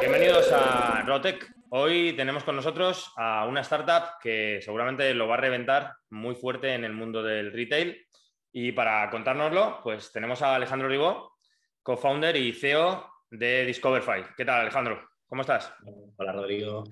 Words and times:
Bienvenidos 0.00 0.52
a 0.52 1.02
Rotec. 1.06 1.50
Hoy 1.70 2.12
tenemos 2.14 2.44
con 2.44 2.56
nosotros 2.56 3.10
a 3.16 3.46
una 3.46 3.62
startup 3.62 4.18
que 4.20 4.60
seguramente 4.60 5.14
lo 5.14 5.26
va 5.26 5.34
a 5.36 5.38
reventar 5.38 5.94
muy 6.10 6.34
fuerte 6.34 6.74
en 6.74 6.84
el 6.84 6.92
mundo 6.92 7.22
del 7.22 7.52
retail. 7.52 8.06
Y 8.52 8.72
para 8.72 9.08
contárnoslo, 9.08 9.80
pues 9.82 10.12
tenemos 10.12 10.42
a 10.42 10.56
Alejandro 10.56 10.88
Ribó, 10.88 11.38
co-founder 11.82 12.36
y 12.36 12.52
CEO 12.52 13.08
de 13.30 13.64
Discoverify. 13.64 14.22
¿Qué 14.36 14.44
tal, 14.44 14.60
Alejandro? 14.60 15.08
¿Cómo 15.26 15.40
estás? 15.40 15.72
Hola, 16.16 16.32
Rodrigo. 16.32 16.84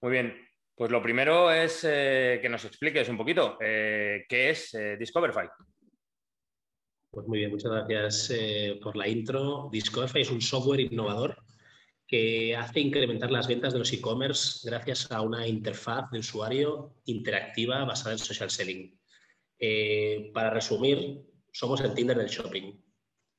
Muy 0.00 0.10
bien. 0.10 0.48
Pues 0.74 0.90
lo 0.90 1.00
primero 1.00 1.52
es 1.52 1.86
eh, 1.88 2.40
que 2.42 2.48
nos 2.48 2.64
expliques 2.64 3.08
un 3.08 3.16
poquito 3.16 3.56
eh, 3.60 4.26
qué 4.28 4.50
es 4.50 4.74
eh, 4.74 4.96
Discoverify. 4.96 5.48
Pues 7.16 7.28
muy 7.28 7.38
bien, 7.38 7.50
muchas 7.50 7.72
gracias 7.72 8.30
eh, 8.30 8.78
por 8.82 8.94
la 8.94 9.08
intro. 9.08 9.70
Discoverify 9.72 10.20
es 10.20 10.30
un 10.30 10.42
software 10.42 10.80
innovador 10.80 11.34
que 12.06 12.54
hace 12.54 12.80
incrementar 12.80 13.30
las 13.30 13.48
ventas 13.48 13.72
de 13.72 13.78
los 13.78 13.90
e-commerce 13.94 14.68
gracias 14.68 15.10
a 15.10 15.22
una 15.22 15.48
interfaz 15.48 16.10
de 16.10 16.18
usuario 16.18 16.92
interactiva 17.06 17.82
basada 17.86 18.12
en 18.12 18.18
social 18.18 18.50
selling. 18.50 19.00
Eh, 19.58 20.30
para 20.34 20.50
resumir, 20.50 21.22
somos 21.52 21.80
el 21.80 21.94
Tinder 21.94 22.18
del 22.18 22.28
shopping. 22.28 22.78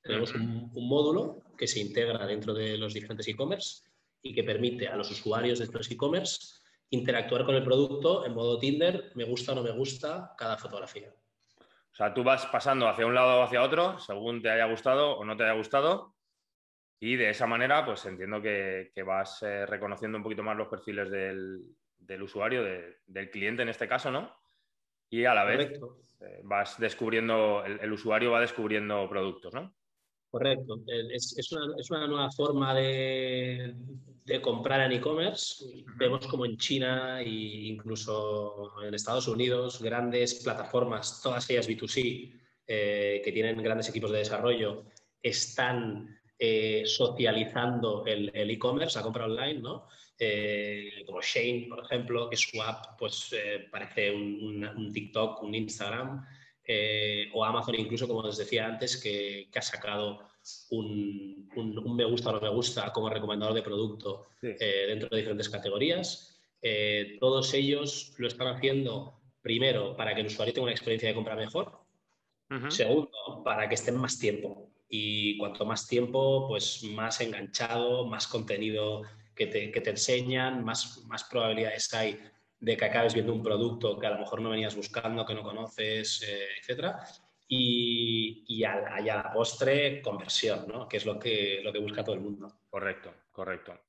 Tenemos 0.02 0.34
un, 0.34 0.72
un 0.74 0.90
módulo 0.90 1.44
que 1.56 1.68
se 1.68 1.80
integra 1.80 2.26
dentro 2.26 2.56
de 2.56 2.80
los 2.80 2.96
diferentes 2.96 3.28
e-commerce 3.28 3.84
y 4.24 4.34
que 4.34 4.44
permite 4.44 4.88
a 4.88 4.96
los 4.96 5.12
usuarios 5.12 5.60
de 5.60 5.66
estos 5.66 5.92
e-commerce 5.92 6.64
interactuar 6.90 7.46
con 7.46 7.54
el 7.54 7.64
producto 7.64 8.26
en 8.26 8.34
modo 8.34 8.58
Tinder, 8.58 9.12
me 9.14 9.26
gusta 9.26 9.52
o 9.52 9.56
no 9.56 9.62
me 9.62 9.70
gusta 9.70 10.34
cada 10.36 10.58
fotografía. 10.58 11.14
O 11.98 12.04
sea, 12.04 12.14
tú 12.14 12.24
vas 12.24 12.46
pasando 12.46 12.88
hacia 12.88 13.08
un 13.08 13.16
lado 13.16 13.40
o 13.40 13.44
hacia 13.44 13.64
otro, 13.64 13.98
según 13.98 14.40
te 14.40 14.52
haya 14.52 14.66
gustado 14.66 15.18
o 15.18 15.26
no 15.26 15.36
te 15.36 15.46
haya 15.46 15.54
gustado, 15.54 16.14
y 17.00 17.16
de 17.16 17.32
esa 17.32 17.48
manera, 17.48 17.84
pues 17.84 18.06
entiendo 18.06 18.40
que, 18.40 18.92
que 18.94 19.02
vas 19.02 19.42
eh, 19.42 19.66
reconociendo 19.66 20.16
un 20.20 20.24
poquito 20.24 20.44
más 20.44 20.56
los 20.56 20.68
perfiles 20.68 21.10
del, 21.10 21.60
del 21.98 22.22
usuario, 22.22 22.64
de, 22.64 22.98
del 23.08 23.32
cliente 23.32 23.64
en 23.64 23.70
este 23.70 23.88
caso, 23.88 24.12
¿no? 24.12 24.32
Y 25.10 25.26
a 25.26 25.34
la 25.34 25.44
vez 25.44 25.72
eh, 26.20 26.42
vas 26.44 26.80
descubriendo, 26.80 27.66
el, 27.66 27.80
el, 27.80 27.92
usuario 27.92 28.30
va 28.30 28.42
descubriendo 28.42 29.10
productos, 29.10 29.56
¿no? 29.56 29.74
Correcto. 30.38 30.84
Es, 31.12 31.36
es, 31.36 31.52
una, 31.52 31.76
es 31.80 31.90
una, 31.90 32.06
nueva 32.06 32.32
forma 32.32 32.76
de, 32.76 33.74
de 34.24 34.42
comprar 34.42 34.82
en 34.82 34.92
e-commerce. 34.92 35.66
Vemos 35.98 36.28
como 36.28 36.46
en 36.46 36.58
China 36.58 37.22
e 37.22 37.30
incluso 37.74 38.74
en 38.84 38.94
Estados 38.94 39.28
Unidos 39.28 39.82
grandes 39.82 40.36
plataformas, 40.36 41.22
todas 41.24 41.50
ellas 41.50 41.68
B2C, 41.68 42.40
eh, 42.68 43.22
que 43.26 43.32
tienen 43.32 43.64
grandes 43.64 43.90
equipos 43.90 44.12
de 44.12 44.20
desarrollo, 44.20 44.84
están 45.24 46.20
eh, 46.38 46.84
socializando 46.86 48.06
el 48.06 48.30
e-commerce, 48.52 49.00
la 49.00 49.04
compra 49.04 49.26
online, 49.26 49.60
¿no? 49.60 49.88
Eh, 50.20 51.04
como 51.08 51.20
Shane, 51.20 51.66
por 51.68 51.84
ejemplo, 51.84 52.30
que 52.30 52.38
su 52.38 52.62
app 52.62 52.98
pues, 53.00 53.34
parece 53.72 54.12
un, 54.12 54.44
un, 54.44 54.64
un, 54.66 54.94
TikTok, 54.94 55.42
un 55.42 55.56
Instagram, 55.56 56.24
eh, 56.68 57.30
o 57.34 57.46
Amazon 57.46 57.76
incluso, 57.76 58.08
como 58.08 58.22
les 58.24 58.38
decía 58.38 58.68
antes, 58.68 58.98
que, 58.98 59.48
que 59.52 59.60
ha 59.60 59.62
sacado 59.62 60.28
un, 60.70 61.50
un, 61.56 61.96
me 61.96 62.06
gusta 62.06 62.30
o 62.30 62.34
no 62.34 62.42
me 62.42 62.50
gusta 62.50 62.92
como 62.92 63.10
recomendador 63.10 63.56
de 63.56 63.62
producto 63.62 64.28
sí. 64.42 64.50
Eh, 64.60 64.86
dentro 64.88 65.08
de 65.10 65.18
diferentes 65.18 65.50
categorías. 65.50 66.38
Eh, 66.62 67.18
todos 67.20 67.54
ellos 67.54 68.14
lo 68.18 68.28
están 68.28 68.48
haciendo, 68.48 69.20
primero, 69.42 69.96
para 69.96 70.14
que 70.14 70.22
el 70.22 70.28
usuario 70.28 70.54
tenga 70.54 70.66
una 70.66 70.74
experiencia 70.74 71.10
de 71.10 71.16
compra 71.16 71.36
mejor. 71.36 71.80
Uh 72.50 72.56
-huh. 72.56 72.72
Segundo, 72.72 73.44
para 73.44 73.68
que 73.70 73.76
estén 73.76 73.96
más 73.96 74.20
tiempo. 74.20 74.70
Y 74.90 75.38
cuanto 75.38 75.66
más 75.66 75.88
tiempo, 75.88 76.48
pues 76.48 76.84
más 76.84 77.22
enganchado, 77.22 78.06
más 78.06 78.28
contenido 78.28 79.04
que 79.36 79.48
te, 79.48 79.72
que 79.72 79.82
te 79.82 79.92
enseñan, 79.92 80.64
más, 80.64 81.04
más 81.08 81.24
probabilidades 81.26 81.94
hay 81.94 82.20
de 82.60 82.76
que 82.76 82.86
acabes 82.86 83.14
viendo 83.14 83.34
un 83.34 83.44
producto 83.44 84.00
que 84.00 84.08
a 84.08 84.12
lo 84.12 84.20
mejor 84.20 84.42
no 84.42 84.50
venías 84.50 84.76
buscando, 84.76 85.26
que 85.26 85.36
no 85.36 85.44
conoces, 85.44 86.24
eh, 86.28 86.48
etcétera. 86.60 87.00
Y, 87.48 88.44
y, 88.48 88.64
a, 88.64 89.00
la, 89.00 89.32
postre, 89.32 90.02
conversión, 90.02 90.68
¿no? 90.68 90.88
que 90.88 90.98
es 90.98 91.06
lo 91.06 91.18
que, 91.18 91.62
lo 91.64 91.72
que 91.72 91.80
busca 91.80 92.04
todo 92.04 92.16
el 92.16 92.22
mundo. 92.22 92.60
Correcto, 92.70 93.14
correcto. 93.32 93.80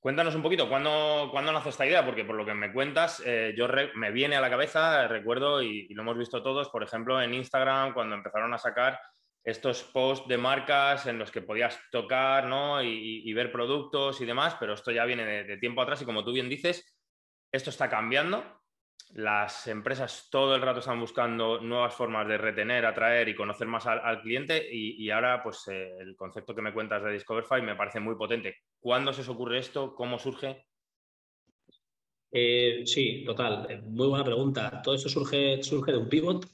Cuéntanos 0.00 0.34
un 0.34 0.42
poquito, 0.42 0.68
¿cuándo, 0.68 1.28
¿cuándo 1.30 1.52
nace 1.52 1.68
esta 1.68 1.86
idea? 1.86 2.04
Porque 2.04 2.24
por 2.24 2.34
lo 2.34 2.44
que 2.44 2.54
me 2.54 2.72
cuentas, 2.72 3.22
eh, 3.24 3.54
yo 3.56 3.68
me 3.94 4.10
viene 4.10 4.34
a 4.34 4.40
la 4.40 4.50
cabeza, 4.50 5.06
recuerdo, 5.06 5.62
y, 5.62 5.86
lo 5.94 6.02
hemos 6.02 6.18
visto 6.18 6.42
todos, 6.42 6.70
por 6.70 6.82
ejemplo, 6.82 7.22
en 7.22 7.34
Instagram, 7.34 7.92
cuando 7.94 8.16
empezaron 8.16 8.52
a 8.52 8.58
sacar 8.58 8.98
estos 9.44 9.84
posts 9.84 10.26
de 10.26 10.38
marcas 10.38 11.06
en 11.06 11.18
los 11.18 11.30
que 11.30 11.42
podías 11.42 11.78
tocar 11.90 12.46
¿no? 12.46 12.82
y, 12.82 13.32
ver 13.32 13.52
productos 13.52 14.20
y 14.20 14.24
demás, 14.24 14.56
pero 14.58 14.74
esto 14.74 14.90
ya 14.90 15.04
viene 15.04 15.44
de 15.44 15.56
tiempo 15.58 15.82
atrás 15.82 16.02
y 16.02 16.04
como 16.04 16.24
tú 16.24 16.32
bien 16.32 16.48
dices, 16.48 16.91
esto 17.52 17.70
está 17.70 17.88
cambiando. 17.88 18.42
Las 19.14 19.66
empresas 19.66 20.28
todo 20.30 20.56
el 20.56 20.62
rato 20.62 20.80
están 20.80 20.98
buscando 20.98 21.60
nuevas 21.60 21.94
formas 21.94 22.26
de 22.26 22.38
retener, 22.38 22.86
atraer 22.86 23.28
y 23.28 23.36
conocer 23.36 23.66
más 23.66 23.86
al, 23.86 24.22
cliente 24.22 24.66
y, 24.72 25.10
ahora 25.10 25.42
pues 25.42 25.68
eh, 25.68 25.98
el 26.00 26.16
concepto 26.16 26.54
que 26.54 26.62
me 26.62 26.72
cuentas 26.72 27.02
de 27.02 27.12
Discoverify 27.12 27.60
me 27.60 27.76
parece 27.76 28.00
muy 28.00 28.14
potente. 28.14 28.56
¿Cuándo 28.80 29.12
se 29.12 29.20
os 29.20 29.28
ocurre 29.28 29.58
esto? 29.58 29.94
¿Cómo 29.94 30.18
surge? 30.18 30.64
Eh, 32.30 32.84
sí, 32.86 33.22
total. 33.26 33.66
Eh, 33.68 33.82
muy 33.82 34.08
buena 34.08 34.24
pregunta. 34.24 34.80
Todo 34.82 34.94
esto 34.94 35.10
surge, 35.10 35.62
surge 35.62 35.92
de 35.92 35.98
un 35.98 36.08
pivot. 36.08 36.46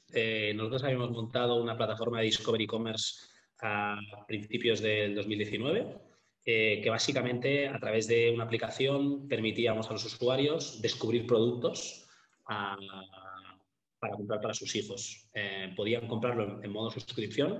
Nosotros 0.53 0.83
habíamos 0.83 1.11
montado 1.11 1.61
una 1.61 1.77
plataforma 1.77 2.19
de 2.19 2.25
Discovery 2.25 2.67
Commerce 2.67 3.25
a 3.61 3.97
principios 4.27 4.81
del 4.81 5.15
2019 5.15 6.08
eh, 6.51 6.81
que 6.81 6.89
básicamente 6.89 7.67
a 7.67 7.79
través 7.79 8.07
de 8.07 8.31
una 8.31 8.45
aplicación 8.45 9.27
permitíamos 9.27 9.89
a 9.89 9.93
los 9.93 10.05
usuarios 10.05 10.81
descubrir 10.81 11.27
productos 11.27 12.07
a, 12.47 12.77
para 13.99 14.13
comprar 14.13 14.41
para 14.41 14.53
sus 14.53 14.75
hijos. 14.75 15.29
Eh, 15.33 15.73
podían 15.75 16.07
comprarlo 16.07 16.43
en, 16.43 16.65
en 16.65 16.71
modo 16.71 16.89
suscripción, 16.89 17.51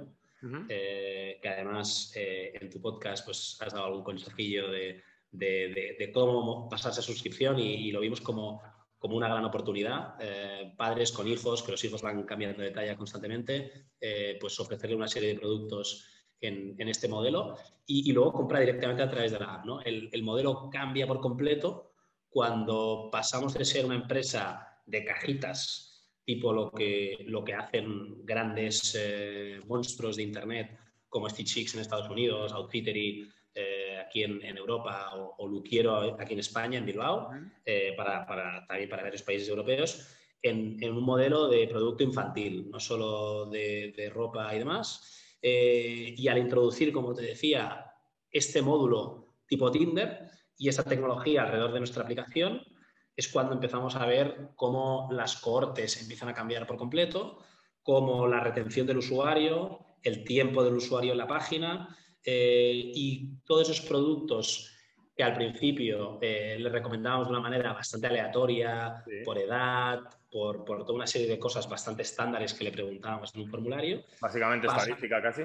uh 0.41 0.47
-huh. 0.47 0.65
eh, 0.69 1.39
que 1.41 1.49
además 1.49 2.11
en 2.15 2.69
tu 2.69 2.81
podcast 2.81 3.25
pues, 3.25 3.57
has 3.61 3.73
dado 3.73 3.85
algún 3.85 4.03
consejillo 4.03 4.71
de, 4.71 5.03
de, 5.31 5.51
de, 5.75 5.95
de 5.99 6.11
cómo 6.11 6.67
pasarse 6.69 6.99
a 7.01 7.03
suscripción 7.03 7.59
y, 7.59 7.87
y, 7.87 7.91
lo 7.91 7.99
vimos 7.99 8.21
como, 8.21 8.61
como 8.99 9.15
una 9.15 9.29
gran 9.29 9.45
oportunidad. 9.45 10.15
Eh, 10.19 10.73
padres 10.77 11.11
con 11.11 11.27
hijos, 11.27 11.63
que 11.63 11.71
los 11.71 11.83
hijos 11.83 12.01
van 12.01 12.23
cambiando 12.23 12.61
de 12.61 12.71
talla 12.71 12.97
constantemente, 12.97 13.71
eh, 13.99 14.37
pues 14.39 14.59
ofrecerle 14.59 14.95
una 14.95 15.07
serie 15.07 15.29
de 15.29 15.39
productos 15.39 16.05
en, 16.41 16.75
en 16.77 16.87
este 16.87 17.07
modelo 17.07 17.55
y, 17.85 18.09
y, 18.09 18.13
luego 18.13 18.33
compra 18.33 18.59
directamente 18.59 19.03
a 19.03 19.09
través 19.09 19.31
de 19.31 19.39
la 19.39 19.55
app. 19.55 19.65
¿no? 19.65 19.81
El, 19.81 20.09
el, 20.11 20.23
modelo 20.23 20.69
cambia 20.71 21.07
por 21.07 21.19
completo 21.19 21.93
cuando 22.29 23.09
pasamos 23.11 23.53
de 23.53 23.65
ser 23.65 23.85
una 23.85 23.95
empresa 23.95 24.81
de 24.85 25.03
cajitas, 25.03 26.07
tipo 26.23 26.53
lo 26.53 26.71
que, 26.71 27.17
lo 27.27 27.43
que 27.43 27.55
hacen 27.55 28.25
grandes 28.25 28.95
eh, 28.99 29.61
monstruos 29.67 30.15
de 30.15 30.23
Internet 30.23 30.77
como 31.09 31.27
Stitch 31.27 31.73
en 31.73 31.81
Estados 31.81 32.09
Unidos, 32.09 32.53
Outfittery 32.53 33.27
eh, 33.55 33.97
aquí 34.05 34.23
en, 34.23 34.43
en, 34.43 34.57
Europa 34.57 35.15
o, 35.15 35.35
o, 35.39 35.47
Luquiero 35.47 35.95
aquí 36.19 36.33
en 36.33 36.39
España, 36.39 36.77
en 36.77 36.85
Bilbao, 36.85 37.31
eh, 37.65 37.93
para, 37.97 38.25
para, 38.27 38.65
también 38.67 38.89
para 38.89 39.03
varios 39.03 39.23
países 39.23 39.49
europeos, 39.49 40.07
en, 40.41 40.77
en, 40.81 40.93
un 40.93 41.03
modelo 41.03 41.47
de 41.47 41.67
producto 41.67 42.03
infantil, 42.03 42.69
no 42.69 42.79
solo 42.79 43.47
de, 43.47 43.91
de 43.97 44.09
ropa 44.11 44.55
y 44.55 44.59
demás, 44.59 45.28
eh, 45.41 46.13
y 46.17 46.27
al 46.27 46.37
introducir, 46.37 46.91
como 46.91 47.13
te 47.13 47.21
decía, 47.21 47.93
este 48.31 48.61
módulo 48.61 49.35
tipo 49.47 49.71
Tinder 49.71 50.29
y 50.57 50.69
esa 50.69 50.83
tecnología 50.83 51.43
alrededor 51.43 51.73
de 51.73 51.79
nuestra 51.79 52.03
aplicación, 52.03 52.61
es 53.15 53.27
cuando 53.27 53.53
empezamos 53.53 53.95
a 53.95 54.05
ver 54.05 54.51
cómo 54.55 55.09
las 55.11 55.37
cohortes 55.37 56.01
empiezan 56.01 56.29
a 56.29 56.33
cambiar 56.33 56.65
por 56.67 56.77
completo, 56.77 57.39
cómo 57.83 58.27
la 58.27 58.39
retención 58.39 58.87
del 58.87 58.99
usuario, 58.99 59.79
el 60.03 60.23
tiempo 60.23 60.63
del 60.63 60.75
usuario 60.75 61.11
en 61.11 61.17
la 61.17 61.27
página 61.27 61.97
eh, 62.23 62.91
y 62.93 63.39
todos 63.45 63.69
esos 63.69 63.85
productos 63.85 64.78
que 65.19 65.23
al 65.25 65.33
principio 65.33 66.17
eh, 66.21 66.55
le 66.57 66.69
recomendábamos 66.69 67.27
de 67.27 67.31
una 67.31 67.41
manera 67.41 67.73
bastante 67.73 68.07
aleatoria, 68.07 69.03
sí. 69.03 69.17
por 69.25 69.37
edad, 69.37 69.99
por, 70.31 70.63
por, 70.63 70.85
toda 70.85 70.93
una 70.93 71.07
serie 71.07 71.27
de 71.27 71.37
cosas 71.37 71.67
bastante 71.67 72.03
estándares 72.03 72.53
que 72.53 72.63
le 72.63 72.71
preguntábamos 72.71 73.35
en 73.35 73.41
un 73.41 73.49
formulario. 73.49 74.01
Básicamente 74.21 74.67
pasa... 74.67 74.83
estadística 74.83 75.21
casi. 75.21 75.43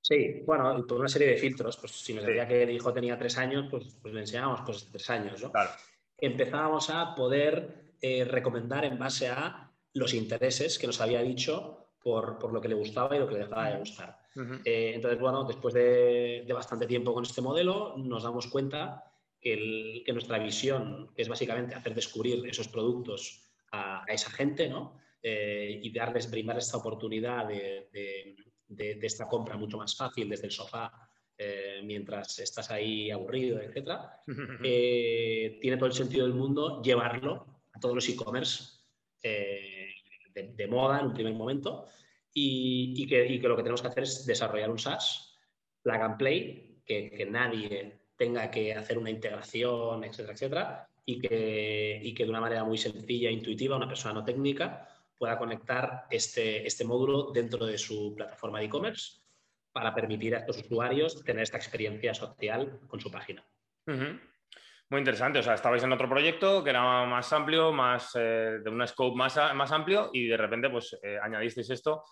Sí, 0.00 0.42
bueno, 0.46 0.82
por 0.86 0.98
una 0.98 1.08
serie 1.08 1.28
de 1.28 1.36
filtros. 1.36 1.76
Pues 1.76 1.92
si 1.92 2.14
nos 2.14 2.24
decía 2.24 2.48
que 2.48 2.62
el 2.62 2.70
hijo 2.70 2.90
tenía 2.90 3.18
tres 3.18 3.36
años, 3.36 3.66
pues, 3.70 3.98
pues 4.00 4.14
le 4.14 4.20
enseñábamos 4.20 4.90
tres 4.90 5.10
años, 5.10 5.42
¿no? 5.42 5.52
Claro. 5.52 5.68
Empezábamos 6.16 6.88
a 6.88 7.14
poder 7.14 7.92
eh, 8.00 8.24
recomendar 8.24 8.86
en 8.86 8.98
base 8.98 9.28
a 9.28 9.70
los 9.92 10.14
intereses 10.14 10.78
que 10.78 10.86
nos 10.86 11.02
había 11.02 11.20
dicho 11.20 11.90
por, 12.02 12.38
por, 12.38 12.50
lo 12.50 12.62
que 12.62 12.68
le 12.68 12.76
gustaba 12.76 13.14
y 13.14 13.18
lo 13.18 13.28
que 13.28 13.34
le 13.34 13.40
dejaba 13.40 13.68
de 13.68 13.78
gustar. 13.80 14.23
Uh 14.36 14.40
-huh. 14.40 14.60
eh, 14.64 14.92
entonces, 14.94 15.20
bueno, 15.20 15.44
después 15.44 15.74
de, 15.74 16.44
de, 16.46 16.52
bastante 16.52 16.86
tiempo 16.86 17.14
con 17.14 17.24
este 17.24 17.40
modelo, 17.40 17.94
nos 17.96 18.24
damos 18.24 18.48
cuenta 18.48 19.04
que, 19.40 19.52
el, 19.54 20.02
que 20.04 20.12
nuestra 20.12 20.38
visión, 20.38 21.12
que 21.14 21.22
es 21.22 21.28
básicamente 21.28 21.74
hacer 21.74 21.94
descubrir 21.94 22.44
esos 22.46 22.68
productos 22.68 23.48
a, 23.70 24.04
a 24.04 24.12
esa 24.12 24.30
gente, 24.30 24.68
¿no? 24.68 24.98
Eh, 25.26 25.80
y 25.82 25.90
darles, 25.90 26.30
brindarles 26.30 26.66
esta 26.66 26.76
oportunidad 26.76 27.48
de, 27.48 27.88
de, 27.90 28.36
de, 28.68 29.06
esta 29.06 29.26
compra 29.26 29.56
mucho 29.56 29.78
más 29.78 29.96
fácil 29.96 30.28
desde 30.28 30.44
el 30.44 30.52
sofá 30.52 30.92
eh, 31.38 31.80
mientras 31.82 32.38
estás 32.40 32.70
ahí 32.70 33.10
aburrido, 33.10 33.58
etc., 33.58 34.00
eh, 34.62 35.58
tiene 35.62 35.78
todo 35.78 35.86
el 35.86 35.94
sentido 35.94 36.26
del 36.26 36.34
mundo 36.34 36.82
llevarlo 36.82 37.62
a 37.72 37.80
todos 37.80 37.94
los 37.94 38.06
e-commerce 38.10 38.84
de, 39.22 40.66
moda 40.68 41.00
en 41.00 41.06
un 41.06 41.14
primer 41.14 41.32
momento 41.32 41.88
y, 42.34 43.06
que, 43.06 43.38
lo 43.48 43.56
que 43.56 43.62
tenemos 43.62 43.80
que 43.80 43.88
hacer 43.88 44.02
es 44.02 44.26
desarrollar 44.26 44.70
un 44.70 44.78
SaaS, 44.78 45.38
plug 45.82 46.02
and 46.02 46.16
play, 46.18 46.80
que, 46.84 47.26
nadie 47.30 48.00
tenga 48.16 48.50
que 48.50 48.74
hacer 48.74 48.98
una 48.98 49.10
integración, 49.10 50.04
etcétera, 50.04 50.32
etcétera, 50.32 50.88
y 51.06 51.20
que, 51.20 52.00
y 52.02 52.12
que 52.12 52.24
de 52.24 52.30
una 52.30 52.40
manera 52.40 52.64
muy 52.64 52.76
sencilla 52.76 53.28
e 53.28 53.32
intuitiva, 53.32 53.76
una 53.76 53.88
persona 53.88 54.14
no 54.14 54.24
técnica 54.24 54.88
pueda 55.16 55.38
conectar 55.38 56.06
este, 56.10 56.66
este 56.66 56.84
módulo 56.84 57.30
dentro 57.32 57.64
de 57.66 57.78
su 57.78 58.14
plataforma 58.16 58.58
de 58.58 58.66
e-commerce 58.66 59.20
para 59.72 59.94
permitir 59.94 60.34
a 60.34 60.38
estos 60.38 60.58
usuarios 60.58 61.22
tener 61.24 61.42
esta 61.42 61.56
experiencia 61.56 62.14
social 62.14 62.80
con 62.88 63.00
su 63.00 63.10
página. 63.10 63.44
Muy 63.86 64.98
interesante. 64.98 65.38
O 65.38 65.42
sea, 65.42 65.54
estabais 65.54 65.82
en 65.82 65.92
otro 65.92 66.08
proyecto 66.08 66.62
que 66.62 66.70
era 66.70 67.04
más 67.06 67.32
amplio, 67.32 67.72
más 67.72 68.12
eh, 68.14 68.60
de 68.62 68.70
un 68.70 68.86
scope 68.86 69.16
más, 69.16 69.36
más, 69.54 69.72
amplio 69.72 70.10
y 70.12 70.26
de 70.26 70.36
repente 70.36 70.70
pues 70.70 70.96
eh, 71.02 71.18
añadisteis 71.20 71.70
esto 71.70 72.02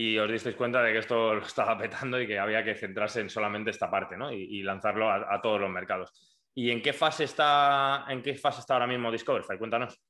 y 0.00 0.16
os 0.16 0.30
disteis 0.30 0.54
cuenta 0.54 0.80
de 0.80 0.92
que 0.92 0.98
esto 1.00 1.34
lo 1.34 1.42
estaba 1.42 1.76
petando 1.76 2.20
y 2.20 2.26
que 2.28 2.38
había 2.38 2.62
que 2.62 2.76
centrarse 2.76 3.20
en 3.20 3.28
solamente 3.28 3.70
esta 3.70 3.90
parte 3.90 4.16
¿no? 4.16 4.30
y, 4.30 4.62
lanzarlo 4.62 5.10
a, 5.10 5.40
todos 5.42 5.60
los 5.60 5.70
mercados. 5.70 6.12
¿Y 6.54 6.70
en 6.70 6.80
qué 6.80 6.92
fase 6.92 7.24
está, 7.24 8.04
en 8.08 8.22
qué 8.22 8.36
fase 8.36 8.60
está 8.60 8.74
ahora 8.74 8.86
mismo 8.86 9.10
Discoverify? 9.10 9.58
Cuéntanos. 9.58 10.00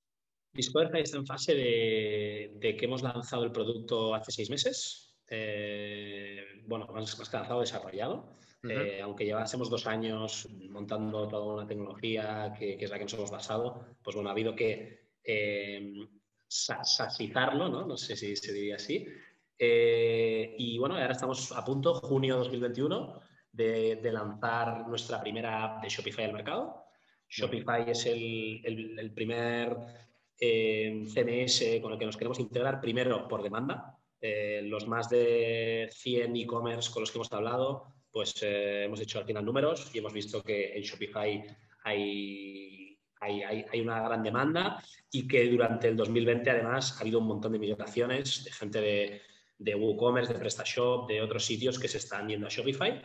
Discoverify 0.52 1.00
está 1.00 1.16
en 1.16 1.24
fase 1.24 1.54
de, 1.54 2.76
que 2.78 2.84
hemos 2.84 3.02
lanzado 3.02 3.44
el 3.44 3.50
producto 3.50 4.14
hace 4.14 4.30
seis 4.30 4.50
meses. 4.50 5.16
Eh, 5.26 6.44
bueno, 6.66 6.86
más, 6.88 7.18
más 7.18 7.30
que 7.30 7.36
lanzado, 7.38 7.60
desarrollado. 7.60 8.36
Eh, 8.68 9.00
aunque 9.02 9.24
llevásemos 9.24 9.70
dos 9.70 9.86
años 9.86 10.50
montando 10.68 11.26
toda 11.28 11.54
una 11.54 11.66
tecnología 11.66 12.52
que, 12.58 12.76
es 12.78 12.90
la 12.90 12.98
que 12.98 13.04
nos 13.04 13.14
hemos 13.14 13.30
basado, 13.30 13.86
pues 14.02 14.14
bueno, 14.14 14.28
ha 14.28 14.32
habido 14.32 14.54
que 14.54 15.12
eh, 15.24 15.94
sasizarlo, 16.46 17.70
¿no? 17.70 17.86
No 17.86 17.96
sé 17.96 18.16
si 18.16 18.36
se 18.36 18.52
diría 18.52 18.76
así. 18.76 19.06
Eh, 19.58 20.54
y 20.58 20.78
bueno, 20.78 20.94
ahora 20.96 21.12
estamos 21.12 21.52
a 21.52 21.64
punto, 21.64 21.94
junio 21.94 22.36
2021, 22.36 23.20
de, 23.52 23.96
de, 23.96 24.12
lanzar 24.12 24.86
nuestra 24.86 25.20
primera 25.20 25.64
app 25.64 25.82
de 25.82 25.88
Shopify 25.88 26.26
al 26.26 26.32
mercado. 26.32 26.84
Shopify 27.28 27.90
es 27.90 28.06
el, 28.06 28.62
el, 28.64 29.12
primer 29.12 29.76
CMS 30.38 31.80
con 31.82 31.92
el 31.92 31.98
que 31.98 32.06
nos 32.06 32.16
queremos 32.16 32.38
integrar, 32.38 32.80
primero 32.80 33.26
por 33.26 33.42
demanda. 33.42 33.98
los 34.20 34.86
más 34.86 35.10
de 35.10 35.88
100 35.90 36.36
e-commerce 36.36 36.90
con 36.92 37.02
los 37.02 37.10
que 37.10 37.18
hemos 37.18 37.32
hablado 37.32 37.98
pues 38.10 38.34
eh, 38.42 38.84
hemos 38.84 39.00
hecho 39.00 39.18
al 39.18 39.24
final 39.24 39.44
números 39.44 39.90
y 39.92 39.98
hemos 39.98 40.12
visto 40.12 40.42
que 40.42 40.76
en 40.76 40.82
Shopify 40.82 41.44
hay, 41.84 42.98
hay, 43.20 43.80
una 43.80 44.02
gran 44.02 44.22
demanda 44.22 44.82
y 45.10 45.26
que 45.26 45.48
durante 45.48 45.88
el 45.88 45.96
2020 45.96 46.50
además 46.50 46.96
ha 46.96 47.00
habido 47.02 47.20
un 47.20 47.28
montón 47.28 47.52
de 47.52 47.58
migraciones 47.58 48.44
de 48.44 48.52
gente 48.52 48.80
de, 48.80 49.22
de 49.58 49.74
WooCommerce, 49.74 50.32
de 50.32 50.38
PrestaShop, 50.38 51.08
de 51.08 51.20
otros 51.20 51.44
sitios 51.44 51.78
que 51.78 51.88
se 51.88 51.98
están 51.98 52.28
yendo 52.28 52.46
a 52.46 52.50
Shopify. 52.50 53.02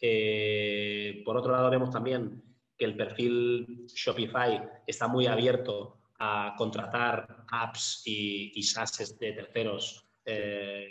Eh, 0.00 1.22
por 1.24 1.36
otro 1.36 1.52
lado, 1.52 1.70
vemos 1.70 1.90
también 1.90 2.42
que 2.76 2.84
el 2.84 2.96
perfil 2.96 3.86
Shopify 3.88 4.62
está 4.86 5.08
muy 5.08 5.26
abierto 5.26 5.98
a 6.18 6.54
contratar 6.56 7.44
apps 7.50 8.02
y, 8.04 8.52
y 8.54 8.62
SaaS 8.62 9.18
de 9.18 9.32
terceros 9.32 10.04
eh, 10.24 10.88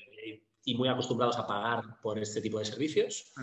y 0.65 0.75
muy 0.75 0.87
acostumbrados 0.87 1.37
a 1.37 1.45
pagar 1.45 1.99
por 2.01 2.17
este 2.19 2.41
tipo 2.41 2.59
de 2.59 2.65
servicios. 2.65 3.33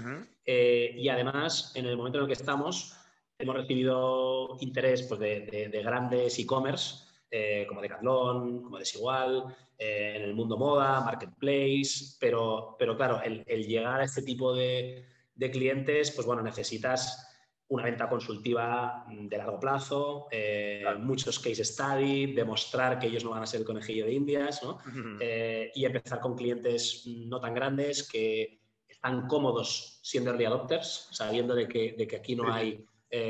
Eh, 0.45 0.95
y 0.97 1.09
además, 1.09 1.73
en 1.75 1.87
el 1.87 1.97
momento 1.97 2.19
en 2.19 2.23
el 2.23 2.29
que 2.29 2.35
estamos, 2.35 2.97
hemos 3.39 3.57
recibido 3.57 4.57
interés 4.61 5.03
pues, 5.03 5.21
de, 5.21 5.83
grandes 5.85 6.39
e-commerce, 6.39 7.05
eh, 7.31 7.65
como 7.69 7.81
Decathlon, 7.81 8.63
como 8.63 8.79
Desigual, 8.79 9.57
eh, 9.79 10.15
en 10.17 10.23
el 10.25 10.35
mundo 10.35 10.59
moda, 10.59 11.01
marketplace, 11.01 12.17
pero, 12.21 12.77
pero 12.79 12.95
claro, 12.99 13.23
el, 13.23 13.43
el 13.47 13.67
llegar 13.67 14.03
a 14.03 14.05
este 14.05 14.21
tipo 14.21 14.55
de, 14.55 15.07
de, 15.35 15.51
clientes, 15.51 16.11
pues 16.11 16.27
bueno, 16.27 16.43
necesitas 16.43 17.27
una 17.69 17.85
venta 17.85 18.07
consultiva 18.07 19.07
de 19.09 19.39
largo 19.39 19.59
plazo, 19.59 20.27
eh, 20.31 20.85
muchos 20.99 21.39
case 21.39 21.65
study, 21.65 22.35
demostrar 22.35 22.99
que 22.99 23.07
ellos 23.07 23.25
no 23.25 23.31
van 23.31 23.45
a 23.45 23.47
ser 23.47 23.61
el 23.61 23.67
conejillo 23.67 24.05
de 24.05 24.13
indias, 24.13 24.63
¿no? 24.63 24.81
Eh, 25.19 25.71
y 25.75 25.87
empezar 25.87 26.21
con 26.21 26.37
clientes 26.37 27.05
no 27.07 27.41
tan 27.41 27.55
grandes 27.55 28.07
que 28.07 28.61
están 28.87 29.29
cómodos 29.29 30.01
siendo 30.03 30.31
early 30.31 30.45
adopters, 30.45 31.09
sabiendo 31.13 31.55
de 31.55 31.67
que, 31.67 31.95
de 31.97 32.07
que 32.07 32.17
aquí 32.17 32.37
no 32.37 32.53
hay 32.53 32.85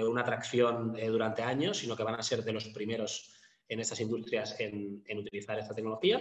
una 0.04 0.22
atracción 0.22 0.94
durante 0.94 1.42
años, 1.42 1.78
sino 1.78 1.96
que 1.96 2.02
van 2.02 2.16
a 2.16 2.22
ser 2.22 2.42
de 2.42 2.52
los 2.52 2.68
primeros 2.68 3.39
en 3.70 3.80
estas 3.80 4.00
industrias 4.00 4.58
en, 4.60 5.02
en 5.06 5.18
utilizar 5.18 5.58
esta 5.58 5.74
tecnología. 5.74 6.20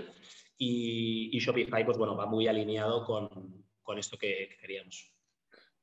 Y, 0.58 1.30
y, 1.36 1.40
Shopify, 1.40 1.84
pues 1.84 1.98
bueno, 1.98 2.16
va 2.16 2.26
muy 2.26 2.48
alineado 2.48 3.04
con, 3.04 3.66
con 3.82 3.98
esto 3.98 4.18
que, 4.18 4.48
que 4.50 4.58
queríamos. 4.58 5.12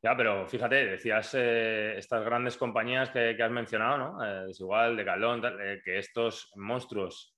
Ya, 0.03 0.17
pero 0.17 0.47
fíjate, 0.47 0.87
decías 0.87 1.35
eh, 1.35 1.99
estas 1.99 2.25
grandes 2.25 2.57
compañías 2.57 3.11
que, 3.11 3.37
has 3.43 3.51
mencionado, 3.51 3.99
¿no? 3.99 4.25
Eh, 4.25 4.51
es 4.51 4.61
igual, 4.61 4.97
de 4.97 5.05
Calón, 5.05 5.43
eh, 5.45 5.81
que 5.85 5.99
estos 5.99 6.53
monstruos 6.55 7.33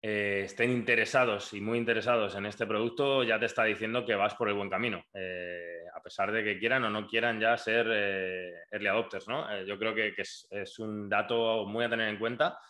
estén 0.00 0.70
interesados 0.70 1.52
y 1.54 1.60
muy 1.60 1.76
interesados 1.76 2.36
en 2.36 2.46
este 2.46 2.66
producto, 2.66 3.24
ya 3.24 3.40
te 3.40 3.46
está 3.46 3.64
diciendo 3.64 4.04
que 4.06 4.14
vas 4.14 4.34
por 4.36 4.48
el 4.48 4.54
buen 4.54 4.70
camino, 4.70 5.02
a 5.12 6.02
pesar 6.04 6.30
de 6.30 6.44
que 6.44 6.56
quieran 6.56 6.84
o 6.84 6.90
no 6.90 7.04
quieran 7.04 7.40
ya 7.40 7.56
ser 7.56 7.88
early 8.70 8.86
adopters, 8.86 9.26
¿no? 9.26 9.60
yo 9.64 9.76
creo 9.76 9.96
que, 9.96 10.14
es, 10.16 10.78
un 10.78 11.08
dato 11.08 11.66
muy 11.66 11.84
a 11.84 11.90
tener 11.90 12.10
en 12.10 12.18
cuenta 12.20 12.60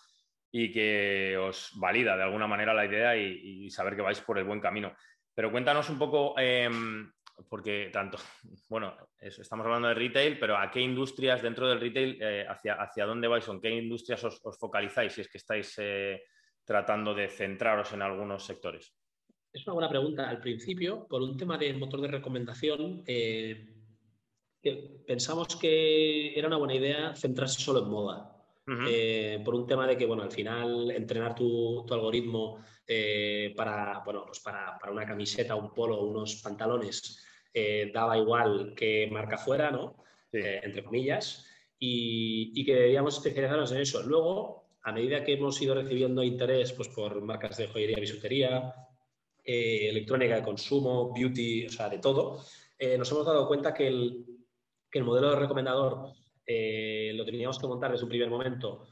y 0.50 0.72
que 0.72 1.36
os 1.36 1.72
valida 1.76 2.16
de 2.16 2.22
alguna 2.22 2.46
manera 2.46 2.74
la 2.74 2.86
idea 2.86 3.16
y, 3.16 3.70
saber 3.70 3.96
que 3.96 4.02
vais 4.02 4.20
por 4.20 4.38
el 4.38 4.44
buen 4.44 4.60
camino. 4.60 4.94
Pero 5.34 5.52
cuéntanos 5.52 5.88
un 5.90 5.98
poco 5.98 6.38
em, 6.38 7.10
porque 7.48 7.90
tanto, 7.92 8.18
bueno, 8.68 8.94
estamos 9.20 9.66
hablando 9.66 9.88
de 9.88 9.94
retail, 9.94 10.38
pero 10.38 10.56
¿a 10.56 10.70
qué 10.70 10.80
industrias 10.80 11.42
dentro 11.42 11.68
del 11.68 11.80
retail, 11.80 12.18
eh, 12.20 12.46
hacia, 12.48 12.74
hacia 12.74 13.06
dónde 13.06 13.28
vais 13.28 13.46
o 13.48 13.52
en 13.52 13.60
qué 13.60 13.70
industrias 13.70 14.24
os, 14.24 14.40
focalizáis 14.58 15.12
si 15.12 15.20
es 15.20 15.28
que 15.28 15.38
estáis 15.38 15.74
eh, 15.78 16.22
tratando 16.64 17.14
de 17.14 17.28
centraros 17.28 17.92
en 17.92 18.02
algunos 18.02 18.44
sectores? 18.44 18.94
Es 19.52 19.66
una 19.66 19.74
buena 19.74 19.88
pregunta. 19.88 20.28
Al 20.28 20.40
principio, 20.40 21.06
por 21.08 21.22
un 21.22 21.36
tema 21.36 21.56
de 21.56 21.72
motor 21.72 22.00
de 22.00 22.08
recomendación, 22.08 23.02
eh, 23.06 23.74
pensamos 25.06 25.56
que 25.56 26.38
era 26.38 26.48
una 26.48 26.58
buena 26.58 26.74
idea 26.74 27.14
centrarse 27.14 27.60
solo 27.60 27.82
en 27.82 27.90
moda. 27.90 28.37
Por 29.44 29.55
un 29.55 29.67
tema 29.67 29.87
de 29.87 29.96
que, 29.96 30.06
bueno, 30.06 30.22
al 30.22 30.31
final 30.31 30.91
entrenar 30.91 31.34
tu, 31.34 31.87
algoritmo 31.91 32.65
para, 33.56 34.03
bueno, 34.05 34.25
pues 34.27 34.41
para, 34.41 34.79
para, 34.79 34.93
una 34.93 35.06
camiseta, 35.06 35.55
un 35.55 35.72
polo, 35.72 36.03
unos 36.03 36.37
pantalones, 36.43 37.25
eh, 37.53 37.91
daba 37.93 38.17
igual 38.17 38.75
que 38.77 39.08
marca 39.10 39.39
fuera, 39.39 39.70
¿no? 39.70 39.96
Eh, 40.32 40.60
entre 40.63 40.84
comillas, 40.84 41.44
y, 41.79 42.65
que 42.65 42.75
debíamos 42.75 43.17
especializarnos 43.17 43.72
en 43.72 43.79
eso. 43.79 44.03
Luego, 44.03 44.69
a 44.82 44.93
medida 44.93 45.25
que 45.25 45.32
hemos 45.32 45.60
ido 45.60 45.75
recibiendo 45.75 46.22
interés 46.22 46.72
pues, 46.72 46.89
por 46.89 47.20
marcas 47.22 47.56
de 47.56 47.69
joyería, 47.69 47.98
bisutería, 47.98 48.75
eh, 49.44 49.89
electrónica 49.89 50.37
de 50.37 50.43
consumo, 50.43 51.13
beauty, 51.13 51.67
o 51.67 51.70
sea, 51.70 51.89
de 51.89 51.98
todo, 51.98 52.44
nos 52.96 53.10
hemos 53.10 53.27
dado 53.27 53.48
cuenta 53.48 53.75
que 53.75 53.89
el, 53.89 54.25
que 54.89 55.01
el 55.01 55.05
modelo 55.05 55.31
de 55.31 55.37
recomendador 55.37 56.13
lo 56.48 57.24
teníamos 57.24 57.58
que 57.58 57.67
montar 57.67 57.93
desde 57.93 58.05
un 58.05 58.10
primer 58.10 58.31
momento 58.31 58.86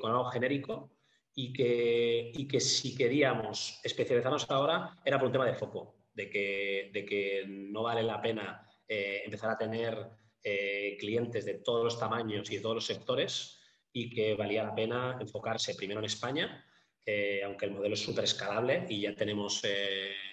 con 0.00 0.10
algo 0.10 0.26
genérico 0.26 0.92
y 1.34 1.52
que, 1.52 2.32
y 2.34 2.48
que 2.48 2.60
si 2.60 2.96
queríamos 2.96 3.80
especializarnos 3.84 4.50
ahora 4.50 4.96
era 5.04 5.18
por 5.18 5.26
un 5.26 5.32
tema 5.32 5.46
de 5.46 5.54
foco 5.54 5.98
de 6.12 6.28
que, 6.28 6.90
de 6.92 7.04
que 7.04 7.44
no 7.46 7.84
vale 7.84 8.02
la 8.02 8.20
pena 8.20 8.60
eh, 8.88 9.22
empezar 9.24 9.50
a 9.50 9.56
tener 9.56 9.96
eh, 10.42 10.96
clientes 10.98 11.44
de 11.44 11.54
todos 11.54 11.84
los 11.84 11.98
tamaños 11.98 12.50
y 12.50 12.56
de 12.56 12.60
todos 12.60 12.74
los 12.74 12.86
sectores 12.86 13.60
y 13.92 14.10
que 14.10 14.34
valía 14.34 14.64
la 14.64 14.74
pena 14.74 15.16
enfocarse 15.20 15.76
primero 15.76 16.00
en 16.00 16.06
España, 16.06 16.64
eh, 17.06 17.42
aunque 17.44 17.66
el 17.66 17.70
modelo 17.70 17.94
es 17.94 18.02
súper 18.02 18.24
escalable 18.24 18.86
y 18.88 19.02
ya 19.02 19.14
tenemos 19.14 19.62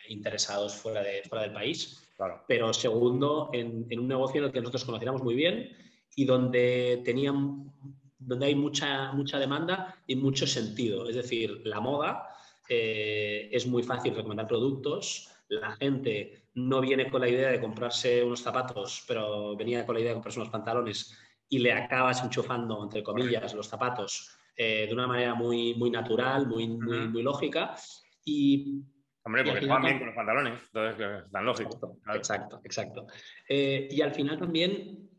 interesados 0.08 0.74
fuera, 0.74 1.04
de, 1.04 1.22
fuera 1.24 1.44
del 1.44 1.54
país. 1.54 2.02
Pero 2.48 2.74
segundo, 2.74 3.52
en, 3.54 3.86
en, 3.92 4.00
un 4.00 4.08
negocio 4.08 4.40
en 4.40 4.46
el 4.46 4.52
que 4.52 4.60
nosotros 4.60 4.86
conociéramos 4.86 5.22
muy 5.22 5.36
bien 5.36 5.85
y 6.16 6.26
donde 6.26 7.02
tenían 7.04 7.72
donde 8.18 8.48
hay 8.48 8.56
mucha, 8.56 9.12
mucha 9.12 9.38
demanda 9.38 9.96
y 10.08 10.16
mucho 10.16 10.48
sentido. 10.48 11.08
Es 11.08 11.16
decir, 11.16 11.62
la 11.66 11.80
moda 11.80 12.30
es 12.68 13.68
muy 13.68 13.84
fácil 13.84 14.16
recomendar 14.16 14.48
productos, 14.48 15.30
la 15.50 15.76
gente 15.76 16.50
no 16.56 16.82
viene 16.82 17.10
con 17.10 17.22
la 17.22 17.30
idea 17.30 17.50
de 17.50 17.60
comprarse 17.60 18.24
unos 18.24 18.42
zapatos, 18.42 19.04
pero 19.08 19.56
venía 19.56 19.86
con 19.86 19.96
la 19.96 20.02
idea 20.02 20.12
de 20.12 20.16
comprarse 20.16 20.40
unos 20.40 20.52
pantalones 20.52 21.18
y 21.50 21.60
le 21.60 21.74
acabas 21.74 22.24
enchufando, 22.24 22.84
entre 22.84 23.04
comillas, 23.04 23.54
los 23.54 23.68
zapatos 23.68 24.36
eh, 24.56 24.86
de 24.88 24.94
una 24.94 25.08
manera 25.08 25.36
muy, 25.36 25.76
muy 25.76 25.92
natural, 25.92 26.48
muy, 26.48 26.68
muy, 26.68 27.08
muy 27.08 27.22
lógica. 27.22 27.76
Y, 28.24 28.82
Hombre, 29.24 29.44
porque 29.44 29.60
bien 29.60 29.98
con 29.98 30.08
los 30.08 30.16
pantalones, 30.16 30.60
entonces 30.68 31.24
es 31.26 31.32
tan 31.32 31.46
lógico. 31.46 32.00
Exacto, 32.14 32.62
exacto. 32.64 33.08
Eh, 33.48 33.88
y 33.92 34.02
al 34.02 34.12
final 34.12 34.38
también 34.38 35.10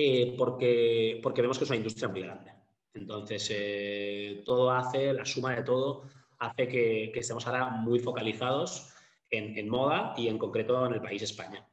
eh, 0.00 0.36
porque, 0.38 1.18
porque 1.20 1.42
vemos 1.42 1.58
que 1.58 1.64
es 1.64 1.70
una 1.70 1.76
industria 1.76 2.08
muy 2.08 2.22
grande. 2.22 2.52
Entonces, 2.94 3.50
eh, 3.52 4.42
todo 4.44 4.70
hace, 4.70 5.12
la 5.12 5.24
suma 5.24 5.56
de 5.56 5.64
todo, 5.64 6.04
hace 6.38 6.68
que, 6.68 7.10
estemos 7.14 7.44
ahora 7.48 7.66
muy 7.66 7.98
focalizados 7.98 8.94
en, 9.28 9.68
moda 9.68 10.14
y 10.16 10.28
en 10.28 10.38
concreto 10.38 10.86
en 10.86 10.94
el 10.94 11.02
país 11.02 11.22
España. 11.22 11.66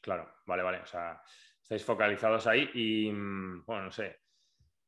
Claro, 0.00 0.26
vale, 0.46 0.62
vale. 0.62 0.78
O 0.78 0.86
sea, 0.86 1.20
estáis 1.62 1.84
focalizados 1.84 2.46
ahí 2.46 2.70
y, 2.72 3.12
mm, 3.12 3.66
bueno, 3.66 3.84
no 3.84 3.90
sé. 3.90 4.20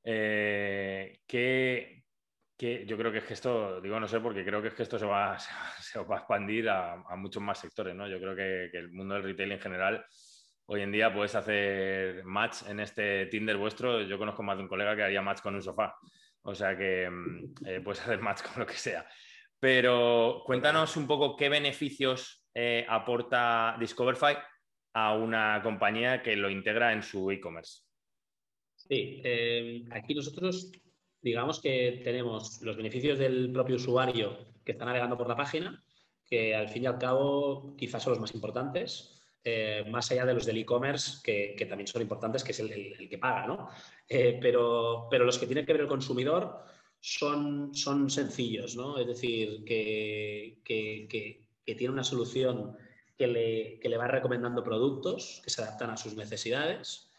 Eh, 0.03 1.21
¿qué, 1.27 2.05
yo 2.59 2.97
creo 2.97 3.13
que 3.13 3.19
es 3.19 3.25
que 3.25 3.35
esto, 3.35 3.83
digo 3.83 4.01
no 4.01 4.09
sé, 4.09 4.19
porque 4.21 4.47
creo 4.47 4.63
que 4.63 4.69
es 4.69 4.75
que 4.75 4.85
esto 4.85 4.99
se 4.99 5.05
va, 5.05 5.39
se 5.79 6.01
va 6.01 6.17
a 6.17 6.19
expandir 6.21 6.71
a, 6.71 6.97
muchos 7.17 7.43
más 7.43 7.59
sectores, 7.59 7.95
¿no? 7.95 8.09
Yo 8.09 8.19
creo 8.19 8.35
que, 8.35 8.79
el 8.79 8.91
mundo 8.93 9.15
del 9.15 9.25
retail 9.25 9.53
en 9.53 9.61
general, 9.61 10.07
hoy 10.71 10.83
en 10.83 10.93
día 10.93 11.13
puedes 11.13 11.35
hacer 11.35 12.25
match 12.25 12.63
en 12.69 12.81
este 12.81 13.27
Tinder 13.27 13.57
vuestro. 13.57 14.03
Yo 14.03 14.19
conozco 14.19 14.43
más 14.43 14.57
de 14.57 14.63
un 14.63 14.69
colega 14.69 14.95
que 14.95 15.03
haría 15.03 15.23
match 15.23 15.41
con 15.41 15.55
un 15.55 15.63
sofá. 15.63 15.97
O 16.43 16.55
sea 16.55 16.77
que 16.77 17.09
mm, 17.09 17.67
eh, 17.67 17.81
puedes 17.81 18.01
hacer 18.03 18.21
match 18.21 18.43
con 18.43 18.61
lo 18.61 18.67
que 18.67 18.75
sea. 18.75 19.07
Pero 19.59 20.43
cuéntanos 20.45 20.97
un 20.97 21.07
poco 21.07 21.37
qué 21.37 21.49
beneficios 21.49 22.47
eh, 22.55 22.85
aporta 22.89 23.77
Discoverify 23.81 24.37
a 24.93 25.15
una 25.15 25.61
compañía 25.63 26.23
que 26.23 26.37
lo 26.37 26.51
integra 26.51 26.93
en 26.93 27.03
su 27.03 27.31
e-commerce. 27.31 27.83
Sí, 28.77 29.21
eh, 29.25 29.85
aquí 29.91 30.15
nosotros 30.15 30.71
digamos 31.21 31.61
que 31.61 32.01
tenemos 32.05 32.61
los 32.63 32.77
beneficios 32.77 33.19
del 33.19 33.51
propio 33.53 33.77
usuario 33.77 34.39
que 34.65 34.73
está 34.73 34.85
navegando 34.85 35.17
por 35.17 35.29
la 35.29 35.37
página, 35.37 35.83
que 36.27 36.55
al 36.55 36.69
fin 36.69 36.85
y 36.85 36.87
al 36.87 36.99
cabo 36.99 37.75
quizás 37.77 38.03
son 38.03 38.13
los 38.13 38.21
más 38.21 38.35
importantes, 38.35 39.18
eh, 39.45 39.85
más 39.89 40.11
allá 40.11 40.27
de 40.27 40.35
los 40.35 40.47
del 40.47 40.59
e-commerce, 40.59 41.21
que, 41.23 41.67
también 41.67 41.87
son 41.87 42.03
importantes, 42.03 42.45
que 42.45 42.53
es 42.53 42.61
el, 42.61 43.09
que 43.09 43.19
paga, 43.19 43.47
¿no? 43.47 43.69
Eh, 44.09 44.39
pero, 44.41 45.07
pero, 45.11 45.25
los 45.25 45.39
que 45.39 45.47
tienen 45.47 45.65
que 45.65 45.73
ver 45.73 45.83
el 45.83 45.89
consumidor 45.89 46.65
son, 47.01 47.75
son 47.75 48.11
sencillos, 48.11 48.77
¿no? 48.77 48.99
Es 48.99 49.07
decir, 49.07 49.65
que, 49.65 50.61
que, 50.65 51.49
tiene 51.65 51.93
una 51.93 52.05
solución 52.05 52.77
que 53.17 53.27
le, 53.27 53.79
que 53.79 53.89
le 53.89 53.99
va 53.99 54.09
recomendando 54.09 54.65
productos 54.65 55.43
que 55.45 55.51
se 55.51 55.63
adaptan 55.63 55.91
a 55.91 55.97
sus 55.97 56.15
necesidades, 56.15 57.11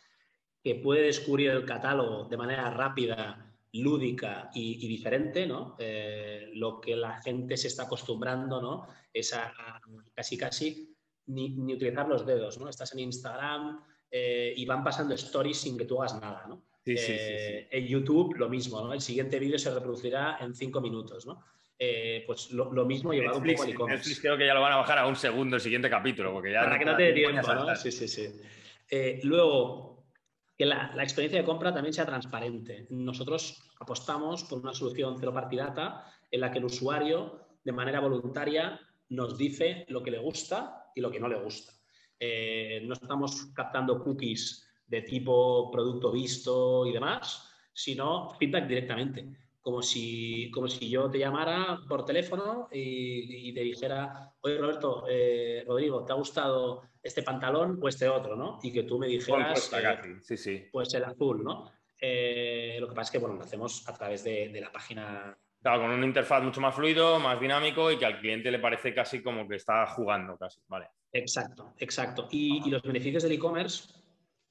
que 0.64 0.76
puede 0.76 1.04
descubrir 1.04 1.52
el 1.52 1.66
catálogo 1.66 2.26
de 2.26 2.38
manera 2.38 2.70
rápida 2.72 3.50
lúdica 3.74 4.50
y, 4.54 4.88
diferente, 4.88 5.46
¿no? 5.46 5.76
Eh, 5.78 6.50
lo 6.54 6.82
que 6.82 6.96
la 6.96 7.22
gente 7.22 7.56
se 7.58 7.68
está 7.68 7.84
acostumbrando, 7.84 8.62
¿no? 8.62 8.88
Es 9.14 9.34
a, 9.34 9.54
casi 10.16 10.38
casi 10.38 10.88
ni, 11.29 11.74
utilizar 11.74 12.07
los 12.07 12.25
dedos, 12.25 12.59
¿no? 12.59 12.67
Estás 12.67 12.93
en 12.93 13.00
Instagram 13.00 13.81
eh, 14.12 14.53
y 14.55 14.65
van 14.65 14.83
pasando 14.83 15.13
stories 15.15 15.57
sin 15.57 15.77
que 15.77 15.86
tú 15.86 16.01
hagas 16.01 16.19
nada, 16.19 16.45
¿no? 16.48 16.63
Sí, 16.83 16.98
sí, 16.98 17.05
sí, 17.05 17.13
eh, 17.13 17.67
en 17.71 17.86
YouTube 17.86 18.36
lo 18.36 18.50
mismo, 18.50 18.81
¿no? 18.81 18.93
El 18.93 19.01
siguiente 19.01 19.38
vídeo 19.38 19.59
se 19.59 19.74
reproducirá 19.74 20.38
en 20.41 20.55
cinco 20.55 20.81
minutos, 20.81 21.25
¿no? 21.25 21.43
pues 22.27 22.51
lo, 22.51 22.86
mismo 22.86 23.13
llevado 23.13 23.38
un 23.38 23.45
poco 23.45 23.63
al 23.63 23.69
e-commerce. 23.69 24.19
creo 24.19 24.38
que 24.38 24.45
ya 24.45 24.53
lo 24.53 24.59
van 24.59 24.74
a 24.74 24.75
bajar 24.75 24.98
a 24.98 25.07
un 25.07 25.15
segundo 25.15 25.55
el 25.55 25.62
siguiente 25.62 25.89
capítulo, 25.89 26.33
porque 26.33 26.51
ya... 26.51 26.65
Para 26.65 26.77
que 26.77 26.83
no 26.83 26.98
te 26.98 27.03
dé 27.03 27.13
tiempo, 27.13 27.53
¿no? 27.53 27.74
Sí, 27.74 27.89
sí, 27.89 28.05
sí. 28.05 28.27
luego, 29.24 29.89
que 30.59 30.65
la, 30.65 30.91
experiencia 31.01 31.39
de 31.39 31.45
compra 31.45 31.74
también 31.74 31.93
sea 31.93 32.05
transparente. 32.05 32.86
Nosotros 32.89 33.63
apostamos 33.79 34.43
por 34.43 34.59
una 34.59 34.74
solución 34.74 35.15
cero 35.17 35.33
party 35.33 35.55
data 35.55 36.03
en 36.29 36.41
la 36.41 36.51
que 36.51 36.59
el 36.59 36.65
usuario, 36.65 37.48
de 37.63 37.71
manera 37.71 38.01
voluntaria, 38.01 38.77
nos 39.07 39.38
dice 39.38 39.86
lo 39.88 40.03
que 40.03 40.12
le 40.12 40.19
gusta 40.19 40.78
y 40.96 41.01
lo 41.01 41.12
que 41.12 41.19
no 41.19 41.27
le 41.27 41.39
gusta. 41.39 41.74
Eh, 42.19 42.81
no 42.86 42.93
estamos 42.93 43.48
captando 43.53 44.03
cookies 44.03 44.67
de 44.86 45.01
tipo 45.03 45.72
producto 45.72 46.12
visto 46.12 46.86
y 46.86 46.93
demás, 46.93 47.50
sino 47.74 48.31
feedback 48.38 48.67
directamente. 48.67 49.27
Como 49.62 49.81
si, 49.81 50.50
como 50.51 50.67
si 50.67 50.89
yo 50.89 51.10
te 51.10 51.19
llamara 51.19 51.81
por 51.88 52.05
teléfono 52.05 52.69
y, 52.72 53.53
te 53.53 53.62
dijera, 53.62 54.34
oye 54.41 54.58
Roberto, 54.58 55.05
eh, 55.08 55.63
Rodrigo, 55.67 56.03
¿te 56.05 56.13
ha 56.13 56.15
gustado 56.15 56.84
este 57.03 57.24
pantalón 57.24 57.79
o 57.81 57.88
este 57.88 58.08
otro, 58.08 58.36
¿no? 58.36 58.60
Y 58.63 58.72
que 58.72 58.84
tú 58.84 58.98
me 58.98 59.08
dijeras, 59.08 59.72
sí, 60.22 60.38
sí. 60.38 60.65
pues 60.72 60.93
el 60.93 61.03
azul, 61.03 61.43
¿no? 61.43 61.72
Eh, 62.01 62.77
lo 62.79 62.88
que 62.88 62.96
pasa 62.96 63.08
es 63.08 63.12
que, 63.12 63.17
bueno, 63.17 63.36
lo 63.36 63.43
hacemos 63.43 63.88
a 63.88 63.93
través 63.93 64.24
de, 64.24 64.58
la 64.60 64.72
página. 64.72 65.38
Claro, 65.62 65.82
con 65.82 65.92
una 65.92 66.06
interfaz 66.06 66.42
mucho 66.42 66.62
más 66.62 66.74
fluido, 66.74 67.20
más 67.20 67.39
dinámico 67.39 67.92
y 67.92 67.98
que 67.98 68.06
al 68.06 68.20
cliente 68.20 68.50
le 68.50 68.60
parece 68.60 68.94
casi 68.94 69.22
como 69.22 69.48
que 69.48 69.58
está 69.58 69.86
jugando 69.88 70.38
casi, 70.38 70.62
¿vale? 70.70 70.88
Exacto, 71.12 71.74
exacto. 71.78 72.28
Y, 72.32 72.70
los 72.70 72.82
beneficios 72.82 73.24
del 73.24 73.34
e-commerce, 73.34 73.94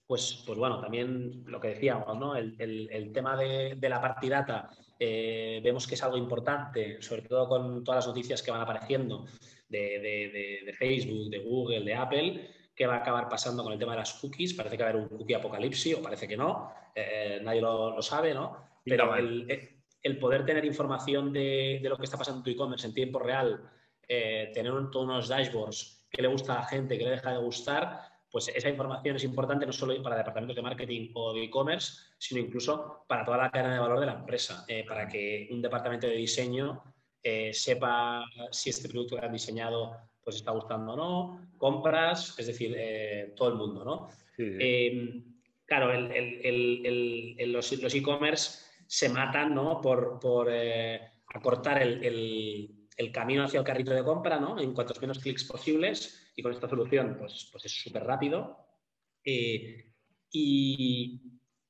pues, 0.07 0.43
pues 0.47 0.59
bueno, 0.59 0.81
también 0.81 1.45
lo 1.47 1.61
que 1.61 1.69
decíamos, 1.69 2.19
¿no? 2.19 2.37
El, 2.37 3.11
tema 3.15 3.37
de, 3.37 3.79
la 3.81 4.01
partidata 4.01 4.69
eh, 4.99 5.61
vemos 5.65 5.87
que 5.87 5.95
es 5.95 6.03
algo 6.03 6.19
importante, 6.19 7.01
sobre 7.01 7.23
todo 7.23 7.49
con 7.49 7.83
todas 7.85 8.05
las 8.05 8.09
noticias 8.09 8.43
que 8.43 8.51
van 8.51 8.61
apareciendo 8.61 9.25
de, 9.69 10.75
Facebook, 10.79 11.31
de 11.31 11.39
Google, 11.39 11.85
de 11.85 11.95
Apple, 11.95 12.51
qué 12.75 12.87
va 12.87 12.97
a 12.97 12.99
acabar 12.99 13.29
pasando 13.31 13.63
con 13.63 13.73
el 13.73 13.79
tema 13.79 13.93
de 13.93 13.99
las 13.99 14.13
cookies. 14.15 14.53
Parece 14.53 14.77
que 14.77 14.83
va 14.83 14.91
a 14.91 14.93
haber 14.93 15.03
un 15.03 15.09
cookie 15.09 15.35
apocalipsis 15.35 15.97
o 15.97 16.03
parece 16.03 16.29
que 16.29 16.37
no, 16.37 16.71
eh, 16.95 17.41
nadie 17.43 17.63
lo, 17.63 18.01
sabe, 18.03 18.35
¿no? 18.35 18.69
Pero 18.85 19.15
el, 19.17 19.78
poder 20.19 20.45
tener 20.45 20.65
información 20.65 21.33
de, 21.33 21.81
lo 21.83 21.97
que 21.97 22.05
está 22.05 22.17
pasando 22.17 22.39
en 22.39 22.45
tu 22.45 22.51
e-commerce 22.51 22.87
en 22.87 22.95
tiempo 22.95 23.19
real, 23.19 23.63
eh, 24.07 24.51
tener 24.55 24.73
todos 24.91 25.05
unos 25.05 25.29
dashboards 25.29 26.07
que 26.11 26.23
le 26.23 26.29
gusta 26.29 26.55
a 26.55 26.61
la 26.61 26.67
gente, 26.67 26.97
que 26.97 27.05
le 27.05 27.11
deja 27.11 27.33
de 27.33 27.39
gustar, 27.39 28.01
pues 28.31 28.49
esa 28.49 28.69
información 28.69 29.17
es 29.17 29.25
importante 29.25 29.67
no 29.67 29.73
solo 29.73 30.01
para 30.03 30.17
departamentos 30.17 30.57
de 30.57 30.63
marketing 30.63 31.11
o 31.15 31.33
de 31.33 31.45
e-commerce, 31.45 32.03
sino 32.19 32.41
incluso 32.41 33.05
para 33.07 33.25
toda 33.25 33.39
la 33.39 33.51
cadena 33.51 33.75
de 33.75 33.81
valor 33.81 34.01
de 34.01 34.07
la 34.07 34.15
empresa, 34.15 34.65
eh, 34.69 34.85
para 34.87 35.09
que 35.09 35.49
un 35.51 35.63
departamento 35.63 36.07
de 36.07 36.15
diseño 36.15 36.83
eh, 37.23 37.53
sepa 37.53 38.25
si 38.51 38.71
este 38.71 38.89
producto 38.89 39.17
que 39.17 39.27
han 39.27 39.33
diseñado 39.33 39.97
pues 40.23 40.37
está 40.37 40.53
gustando 40.53 40.93
o 40.93 40.97
no, 40.97 41.49
compras, 41.57 42.39
es 42.39 42.47
decir, 42.47 42.77
todo 43.35 43.49
el 43.49 43.55
mundo, 43.55 43.83
¿no? 43.83 44.09
Claro, 45.65 45.93
los 47.47 47.95
e-commerce 47.95 48.68
se 48.89 49.09
matan, 49.11 49.55
¿no? 49.55 49.81
Por, 49.81 50.19
acortar 51.29 51.83
el, 51.83 52.89
camino 53.13 53.45
hacia 53.45 53.61
el 53.61 53.67
carrito 53.67 53.93
de 53.93 54.03
compra, 54.03 54.41
¿no? 54.41 54.59
En 54.59 54.73
cuantos 54.73 55.01
menos 55.01 55.21
clics 55.21 55.45
posibles 55.45 56.33
y 56.35 56.43
con 56.43 56.53
esta 56.53 56.69
solución, 56.69 57.17
pues, 57.19 57.49
pues 57.53 57.65
es 57.67 57.73
súper 57.73 58.03
rápido. 58.03 58.57
y, 59.25 61.21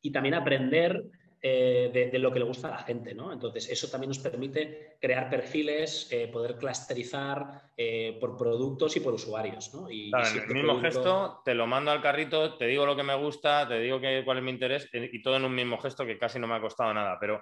y 0.01 0.13
también 0.13 0.35
aprender 0.35 1.11
eh, 1.41 2.11
de, 2.13 2.19
lo 2.19 2.33
que 2.33 2.41
le 2.41 2.45
gusta 2.45 2.69
a 2.69 2.73
la 2.73 2.79
gente, 2.79 3.15
¿no? 3.15 3.33
Entonces, 3.33 3.69
eso 3.71 3.89
también 3.89 4.09
nos 4.09 4.19
permite 4.19 4.97
crear 5.01 5.31
perfiles, 5.31 6.09
eh, 6.11 6.29
poder 6.29 6.57
clusterizar 6.57 7.71
eh, 7.77 8.17
por 8.21 8.37
productos 8.37 8.97
y 8.97 9.01
por 9.01 9.15
usuarios, 9.15 9.73
¿no? 9.73 9.89
Y, 9.89 10.11
el 10.11 10.55
mismo 10.55 10.81
gesto, 10.81 11.41
te 11.45 11.55
lo 11.55 11.67
mando 11.67 11.93
al 11.93 12.03
carrito, 12.03 12.55
te 12.55 12.67
digo 12.67 12.85
lo 12.85 12.97
que 12.97 13.05
me 13.05 13.15
gusta, 13.15 13.69
te 13.69 13.79
digo 13.79 14.01
que, 14.01 14.23
cuál 14.25 14.39
es 14.39 14.45
mi 14.45 14.51
interés 14.51 14.89
y 14.93 15.23
todo 15.23 15.37
en 15.37 15.45
un 15.45 15.55
mismo 15.55 15.79
gesto 15.79 16.05
que 16.05 16.19
casi 16.19 16.41
no 16.41 16.49
me 16.49 16.57
ha 16.57 16.61
costado 16.61 16.93
nada, 16.93 17.17
pero 17.21 17.41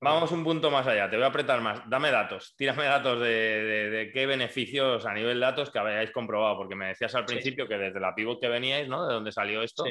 Vamos 0.00 0.30
un 0.30 0.44
punto 0.44 0.70
más 0.70 0.86
allá, 0.86 1.10
te 1.10 1.16
voy 1.16 1.24
a 1.24 1.28
apretar 1.28 1.60
más. 1.60 1.80
Dame 1.90 2.12
datos, 2.12 2.54
tírame 2.56 2.84
datos 2.84 3.20
de, 3.20 4.10
qué 4.14 4.26
beneficios 4.26 5.04
a 5.04 5.12
nivel 5.12 5.40
datos 5.40 5.70
que 5.70 5.78
habéis 5.80 6.12
comprobado, 6.12 6.56
porque 6.56 6.76
me 6.76 6.86
decías 6.86 7.16
al 7.16 7.24
principio 7.24 7.66
que 7.66 7.76
desde 7.76 7.98
la 7.98 8.14
pivot 8.14 8.40
que 8.40 8.48
veníais, 8.48 8.88
¿no? 8.88 9.08
De 9.08 9.14
donde 9.14 9.32
salió 9.32 9.60
esto, 9.60 9.84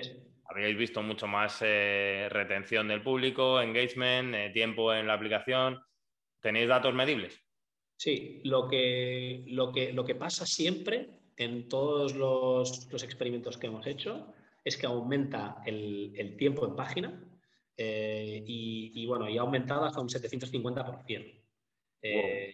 habíais 0.45 0.77
visto 0.77 1.01
mucho 1.01 1.27
más 1.27 1.57
eh, 1.61 2.29
retención 2.31 2.87
del 2.87 3.03
público, 3.03 3.59
engagement, 3.59 4.33
eh, 4.33 4.49
tiempo 4.53 4.93
en 4.93 5.07
la 5.07 5.13
aplicación. 5.13 5.81
¿Tenéis 6.39 6.69
datos 6.69 6.93
medibles? 6.93 7.37
Sí, 7.97 8.39
lo 8.45 8.69
que, 8.69 9.43
lo 9.47 9.73
que, 9.73 9.91
lo 9.91 10.05
que 10.05 10.15
pasa 10.15 10.45
siempre 10.45 11.09
en 11.35 11.67
todos 11.67 12.15
los, 12.15 12.87
experimentos 13.03 13.57
que 13.57 13.67
hemos 13.67 13.85
hecho 13.85 14.33
es 14.63 14.77
que 14.77 14.85
aumenta 14.85 15.61
el 15.65 16.35
tiempo 16.37 16.65
en 16.65 16.77
página 16.77 17.26
eh, 17.77 18.43
y, 18.47 19.05
bueno, 19.05 19.29
y 19.29 19.37
ha 19.37 19.41
aumentado 19.41 19.85
hasta 19.85 20.01
un 20.01 20.09
750%. 20.09 21.41
Eh, 22.01 22.53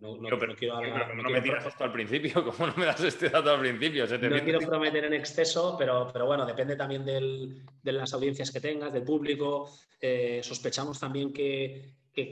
no, 0.00 0.16
no, 0.16 0.38
pero, 0.38 0.54
quiero 0.56 0.80
no, 1.14 1.30
me 1.30 1.40
tiras 1.40 1.64
esto 1.64 1.84
al 1.84 1.92
principio, 1.92 2.44
¿cómo 2.44 2.66
no 2.66 2.76
me 2.76 2.86
das 2.86 3.02
este 3.02 3.30
dato 3.30 3.50
al 3.50 3.60
principio? 3.60 4.06
No 4.06 4.42
quiero 4.42 4.58
prometer 4.58 5.04
en 5.04 5.14
exceso, 5.14 5.76
pero, 5.78 6.10
pero 6.12 6.26
bueno, 6.26 6.44
depende 6.44 6.76
también 6.76 7.04
del, 7.04 7.62
de 7.82 7.92
las 7.92 8.12
audiencias 8.12 8.50
que 8.50 8.60
tengas, 8.60 8.92
del 8.92 9.04
público. 9.04 9.70
Eh, 10.00 10.40
sospechamos 10.42 10.98
también 10.98 11.32
que, 11.32 11.92
que 12.12 12.28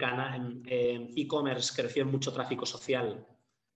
e-commerce 1.17 1.73
creció 1.81 2.05
mucho 2.05 2.33
tráfico 2.33 2.67
social 2.67 3.25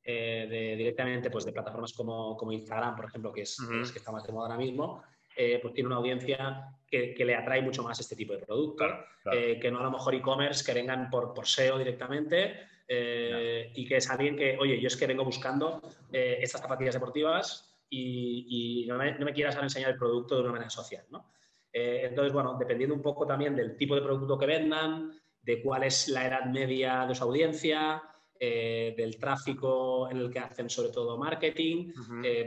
de, 0.03 0.75
directamente 0.77 1.31
pues, 1.31 1.45
de 1.45 1.53
plataformas 1.53 1.93
como, 1.93 2.37
como 2.37 2.51
Instagram, 2.51 2.97
por 2.97 3.05
ejemplo, 3.05 3.33
que 3.33 3.43
es, 3.43 3.59
es 3.83 3.93
que 3.93 3.99
está 3.99 4.11
más 4.11 4.25
de 4.25 4.33
moda 4.33 4.47
ahora 4.47 4.59
mismo. 4.59 5.03
Eh, 5.41 5.61
pues 5.63 5.73
tiene 5.73 5.87
una 5.87 5.99
audiencia 5.99 6.75
que, 6.91 7.15
le 7.17 7.37
atrae 7.37 7.63
mucho 7.63 7.85
más 7.85 8.01
este 8.01 8.17
tipo 8.17 8.33
de 8.33 8.41
producto, 8.41 8.85
eh, 9.31 9.57
que 9.61 9.71
no 9.71 9.79
a 9.79 9.85
lo 9.85 9.93
mejor 9.93 10.13
e-commerce 10.17 10.65
que 10.65 10.75
vengan 10.75 11.09
por, 11.09 11.33
por 11.33 11.47
SEO 11.47 11.79
directamente, 11.79 12.57
eh, 12.89 13.71
y 13.73 13.87
que 13.87 13.99
es 13.99 14.11
alguien 14.11 14.35
que, 14.35 14.59
oye, 14.59 14.81
yo 14.81 14.89
es 14.89 14.97
que 14.97 15.07
vengo 15.07 15.25
buscando 15.25 15.81
estas 16.11 16.61
zapatillas 16.61 16.95
deportivas 16.95 17.79
y, 17.89 18.85
no, 18.89 18.99
me, 18.99 19.17
no, 19.17 19.27
quieras 19.33 19.57
enseñar 19.63 19.93
el 19.93 19.97
producto 19.97 20.35
de 20.35 20.41
una 20.41 20.51
manera 20.51 20.71
social, 20.71 21.05
¿no? 21.11 21.31
Entonces, 21.73 22.33
bueno, 22.33 22.57
dependiendo 22.59 22.97
un 22.97 23.03
poco 23.03 23.25
también 23.25 23.55
del 23.55 23.77
tipo 23.77 23.95
de 23.95 24.03
producto 24.03 24.37
que 24.37 24.47
vendan, 24.47 25.13
de 25.41 25.63
cuál 25.63 25.85
es 25.85 26.09
la 26.09 26.27
edad 26.27 26.47
media 26.47 27.07
de 27.07 27.15
su 27.15 27.23
audiencia, 27.23 28.03
del 28.41 29.19
tráfico 29.21 30.11
en 30.11 30.17
el 30.17 30.33
que 30.33 30.41
hacen 30.41 30.69
sobre 30.69 30.91
todo 30.91 31.17
marketing, 31.17 31.93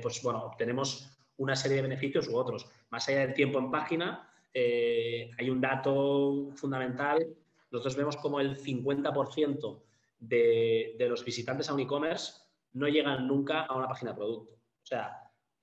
pues 0.01 0.21
bueno, 0.21 0.43
obtenemos 0.43 1.17
una 1.37 1.55
serie 1.55 1.77
de 1.77 1.83
beneficios 1.83 2.27
u 2.27 2.37
otros. 2.37 2.67
Más 2.91 3.07
allá 3.09 3.21
del 3.21 3.33
tiempo 3.33 3.57
en 3.59 3.71
página, 3.71 4.29
hay 4.53 5.49
un 5.49 5.61
dato 5.61 6.51
fundamental. 6.55 7.25
Nosotros 7.71 7.95
vemos 7.95 8.17
como 8.17 8.39
el 8.39 8.57
50% 8.57 9.81
de, 10.21 10.95
los 11.09 11.25
visitantes 11.25 11.69
a 11.69 11.73
un 11.73 11.79
e-commerce 11.81 12.33
no 12.73 12.87
llegan 12.87 13.27
nunca 13.27 13.61
a 13.61 13.75
una 13.75 13.87
página 13.87 14.11
de 14.11 14.17
producto. 14.17 14.53
O 14.53 14.85
sea, 14.85 15.17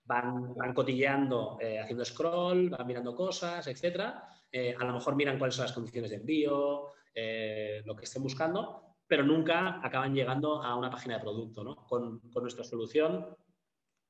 van, 0.04 0.54
van 0.54 0.74
cotilleando, 0.74 1.58
eh, 1.60 1.80
haciendo 1.80 2.04
scroll, 2.04 2.70
van 2.70 2.86
mirando 2.86 3.14
cosas, 3.14 3.66
etc. 3.66 4.14
Eh, 4.52 4.74
a 4.78 4.84
lo 4.84 4.92
mejor 4.92 5.16
miran 5.16 5.38
cuáles 5.38 5.54
son 5.54 5.64
las 5.64 5.72
condiciones 5.72 6.10
de 6.10 6.16
envío, 6.16 6.88
eh, 7.14 7.82
lo 7.84 7.96
que 7.96 8.04
estén 8.04 8.22
buscando, 8.22 8.96
pero 9.06 9.22
nunca 9.22 9.80
acaban 9.82 10.14
llegando 10.14 10.62
a 10.62 10.76
una 10.76 10.90
página 10.90 11.14
de 11.14 11.20
producto. 11.20 11.64
¿no? 11.64 11.76
Con, 11.86 12.20
con, 12.30 12.42
nuestra 12.42 12.64
solución, 12.64 13.34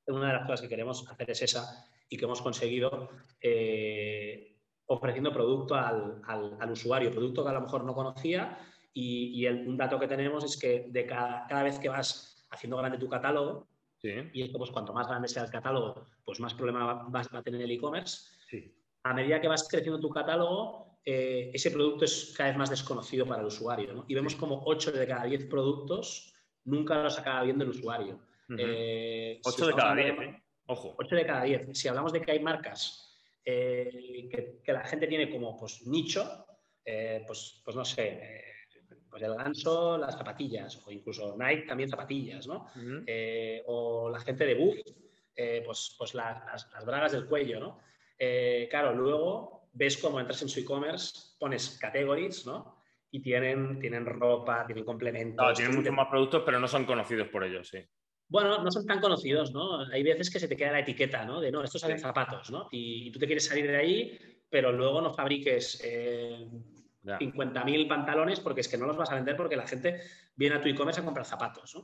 una 0.07 0.27
de 0.27 0.33
las 0.33 0.43
cosas 0.43 0.61
que 0.61 0.69
queremos 0.69 1.07
hacer 1.09 1.31
es 1.31 1.41
esa 1.41 1.87
y 2.09 2.17
que 2.17 2.25
hemos 2.25 2.41
conseguido 2.41 3.09
ofreciendo 4.87 5.31
producto 5.31 5.75
al, 5.75 6.21
al, 6.25 6.57
al 6.59 6.71
usuario, 6.71 7.11
producto 7.11 7.43
que 7.43 7.49
a 7.49 7.53
lo 7.53 7.61
mejor 7.61 7.83
no 7.83 7.93
conocía 7.93 8.57
y, 8.93 9.45
un 9.47 9.77
dato 9.77 9.99
que 9.99 10.07
tenemos 10.07 10.43
es 10.43 10.57
que 10.57 10.87
de 10.89 11.05
cada, 11.05 11.45
cada, 11.47 11.63
vez 11.63 11.79
que 11.79 11.89
vas 11.89 12.45
haciendo 12.49 12.77
grande 12.77 12.97
tu 12.97 13.07
catálogo, 13.07 13.67
y 14.01 14.41
esto 14.41 14.57
pues 14.57 14.71
cuanto 14.71 14.93
más 14.93 15.07
grande 15.07 15.27
sea 15.27 15.43
el 15.43 15.51
catálogo, 15.51 16.05
pues 16.23 16.39
más 16.39 16.53
problema 16.53 17.05
vas 17.09 17.31
a 17.33 17.43
tener 17.43 17.61
el 17.61 17.71
e-commerce. 17.71 18.29
A 19.03 19.13
medida 19.13 19.39
que 19.39 19.47
vas 19.47 19.67
creciendo 19.67 19.99
tu 19.99 20.09
catálogo, 20.09 20.99
eh, 21.05 21.51
ese 21.53 21.71
producto 21.71 22.05
es 22.05 22.33
cada 22.35 22.49
vez 22.49 22.57
más 22.57 22.69
desconocido 22.69 23.25
para 23.25 23.41
el 23.41 23.47
usuario. 23.47 24.05
Y 24.07 24.15
vemos 24.15 24.35
como 24.35 24.63
8 24.65 24.91
de 24.91 25.07
cada 25.07 25.25
10 25.25 25.45
productos 25.45 26.33
nunca 26.65 27.03
los 27.03 27.17
acaba 27.17 27.43
viendo 27.43 27.63
el 27.63 27.69
usuario. 27.69 28.19
8 28.49 28.57
eh, 28.57 29.39
de 29.41 29.73
cada 29.73 29.95
10, 29.95 30.07
¿eh? 30.21 30.43
Ojo. 30.69 30.95
8 30.97 31.15
de 31.15 31.25
cada 31.25 31.43
10. 31.43 31.77
Si 31.77 31.87
hablamos 31.87 32.13
de 32.13 32.21
que 32.21 32.31
hay 32.31 32.39
marcas 32.39 33.05
que, 33.43 34.61
que, 34.63 34.73
la 34.73 34.85
gente 34.85 35.07
tiene 35.07 35.29
como 35.29 35.57
pues, 35.57 35.85
nicho, 35.87 36.45
pues, 37.25 37.61
pues 37.65 37.75
no 37.75 37.83
sé, 37.83 38.49
pues 39.09 39.23
el 39.23 39.35
ganso, 39.35 39.97
las 39.97 40.17
zapatillas, 40.17 40.85
o 40.85 40.91
incluso 40.91 41.35
Nike 41.37 41.65
también 41.67 41.89
zapatillas, 41.89 42.47
¿no? 42.47 42.67
Eh, 43.05 43.63
o 43.65 44.09
la 44.09 44.19
gente 44.19 44.45
de 44.45 44.55
Buff, 44.55 44.77
eh, 45.35 45.63
pues, 45.65 45.95
pues 45.97 46.13
las, 46.13 46.69
bragas 46.85 47.11
del 47.11 47.25
cuello, 47.25 47.59
¿no? 47.59 47.79
Eh, 48.17 48.67
claro, 48.69 48.93
luego 48.93 49.69
ves 49.73 49.97
cómo 49.97 50.19
entras 50.19 50.41
en 50.41 50.49
su 50.49 50.59
e-commerce, 50.59 51.35
pones 51.39 51.77
categories, 51.79 52.45
¿no? 52.45 52.77
Y 53.11 53.21
tienen, 53.21 53.79
tienen 53.79 54.05
ropa, 54.05 54.65
tienen 54.65 54.85
complementos. 54.85 55.57
tienen 55.57 55.75
muchos 55.75 55.93
más 55.93 56.07
productos, 56.07 56.43
pero 56.45 56.59
no 56.59 56.67
son 56.67 56.85
conocidos 56.85 57.27
por 57.29 57.43
ellos, 57.43 57.67
sí. 57.67 57.79
Bueno, 58.29 58.63
no 58.63 58.71
son 58.71 58.85
tan 58.85 59.01
conocidos, 59.01 59.51
¿no? 59.51 59.79
Hay 59.91 60.03
veces 60.03 60.29
que 60.29 60.39
se 60.39 60.47
te 60.47 60.55
queda 60.55 60.71
la 60.71 60.81
etiqueta, 60.81 61.25
¿no? 61.25 61.41
De 61.41 61.51
no, 61.51 61.63
estos 61.63 61.81
salen 61.81 61.99
zapatos, 61.99 62.51
¿no? 62.51 62.69
Y, 62.71 63.11
tú 63.11 63.17
te 63.17 63.25
quieres 63.25 63.45
salir 63.45 63.65
de 63.67 63.75
ahí, 63.75 64.19
pero 64.49 64.71
luego 64.71 65.01
no 65.01 65.11
fabriques 65.11 65.83
50.000 65.83 67.87
pantalones 67.87 68.39
porque 68.39 68.61
es 68.61 68.67
que 68.67 68.77
no 68.77 68.85
los 68.85 68.97
vas 68.97 69.11
a 69.11 69.15
vender 69.15 69.35
porque 69.35 69.55
la 69.55 69.67
gente 69.67 69.99
viene 70.35 70.55
a 70.55 70.61
tu 70.61 70.69
e-commerce 70.69 71.01
a 71.01 71.05
comprar 71.05 71.25
zapatos. 71.25 71.75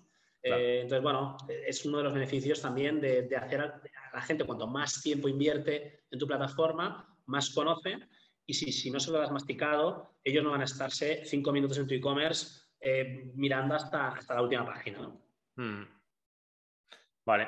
Eh, 0.43 0.81
entonces, 0.83 1.01
bueno, 1.01 1.35
es 1.49 1.83
uno 1.83 1.97
de 1.97 2.03
los 2.03 2.13
beneficios 2.13 2.61
también 2.61 3.01
de, 3.01 3.27
hacer 3.35 3.61
a, 3.61 3.81
la 4.13 4.21
gente, 4.21 4.43
cuanto 4.43 4.67
más 4.67 5.01
tiempo 5.01 5.27
invierte 5.27 6.03
en 6.11 6.19
tu 6.19 6.27
plataforma, 6.27 7.17
más 7.25 7.49
conoce. 7.49 7.97
Y 8.45 8.53
si, 8.53 8.71
si 8.71 8.91
no 8.91 8.99
se 8.99 9.09
lo 9.09 9.19
has 9.19 9.31
masticado, 9.31 10.17
ellos 10.23 10.43
no 10.43 10.51
van 10.51 10.61
a 10.61 10.65
estarse 10.65 11.25
cinco 11.25 11.51
minutos 11.51 11.79
en 11.79 11.87
tu 11.87 11.95
e-commerce 11.95 12.67
eh, 12.79 13.31
mirando 13.33 13.73
hasta, 13.73 14.09
hasta 14.09 14.35
la 14.35 14.43
última 14.43 14.63
página. 14.63 15.11
Hmm. 15.55 15.94
Vale. 17.25 17.47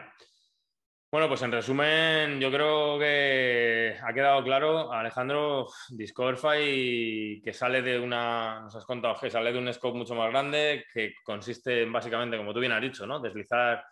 Bueno, 1.09 1.29
pues 1.29 1.41
en 1.43 1.51
resumen, 1.51 2.39
yo 2.39 2.51
creo 2.51 2.99
que 2.99 3.95
ha 4.03 4.11
quedado 4.11 4.43
claro, 4.43 4.91
Alejandro, 4.91 5.67
Discoverify 5.89 7.41
que 7.41 7.53
sale 7.53 7.81
de 7.81 7.97
una, 7.97 8.61
nos 8.61 8.75
has 8.75 8.85
contado 8.85 9.15
que 9.15 9.29
sale 9.29 9.53
de 9.53 9.59
un 9.59 9.71
scope 9.71 9.97
mucho 9.97 10.15
más 10.15 10.29
grande, 10.29 10.83
que 10.93 11.13
consiste 11.23 11.83
en 11.83 11.93
básicamente, 11.93 12.37
como 12.37 12.53
tú 12.53 12.59
bien 12.59 12.73
has 12.73 12.81
dicho, 12.81 13.07
¿no? 13.07 13.21
Deslizar 13.21 13.85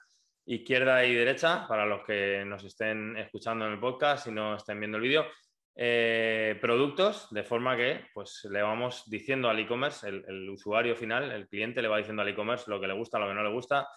izquierda 0.46 1.06
y 1.06 1.14
derecha 1.14 1.66
para 1.68 1.86
los 1.86 2.04
que 2.04 2.44
nos 2.46 2.64
estén 2.66 3.16
escuchando 3.18 3.66
en 3.66 3.74
el 3.74 3.80
podcast 3.80 4.28
y 4.28 4.32
no 4.32 4.56
estén 4.56 4.80
viendo 4.80 4.98
el 4.98 5.04
vídeo. 5.04 5.26
Eh, 5.74 6.58
productos, 6.60 7.28
de 7.32 7.44
forma 7.44 7.78
que 7.78 8.08
pues, 8.14 8.46
le 8.52 8.62
vamos 8.62 9.04
diciendo 9.08 9.50
al 9.50 9.60
e-commerce, 9.60 10.10
el 10.10 10.50
usuario 10.50 10.96
final, 10.96 11.32
el 11.32 11.48
cliente 11.48 11.82
le 11.82 11.88
va 11.88 11.98
diciendo 11.98 12.24
al 12.24 12.30
e-commerce 12.30 12.70
lo 12.70 12.82
que 12.82 12.88
le 12.88 12.94
gusta, 12.94 13.20
lo 13.20 13.28
que 13.28 13.34
no 13.36 13.44
le 13.44 13.52
gusta 13.52 13.88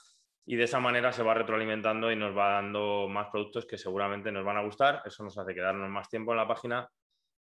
y 0.51 0.57
de 0.57 0.65
esa 0.65 0.81
manera 0.81 1.13
se 1.13 1.23
va 1.23 1.35
retroalimentando 1.35 2.11
y 2.11 2.17
nos 2.17 2.35
va 2.35 2.53
dando 2.53 3.07
más 3.07 3.29
productos 3.29 3.67
que 3.67 3.77
seguramente 3.77 4.33
nos 4.33 4.47
van 4.47 4.57
a 4.57 4.63
gustar. 4.63 5.03
Eso 5.05 5.23
nos 5.23 5.37
hace 5.37 5.55
quedarnos 5.55 5.91
más 5.91 6.09
tiempo 6.09 6.33
en 6.33 6.39
la 6.39 6.49
página 6.49 6.89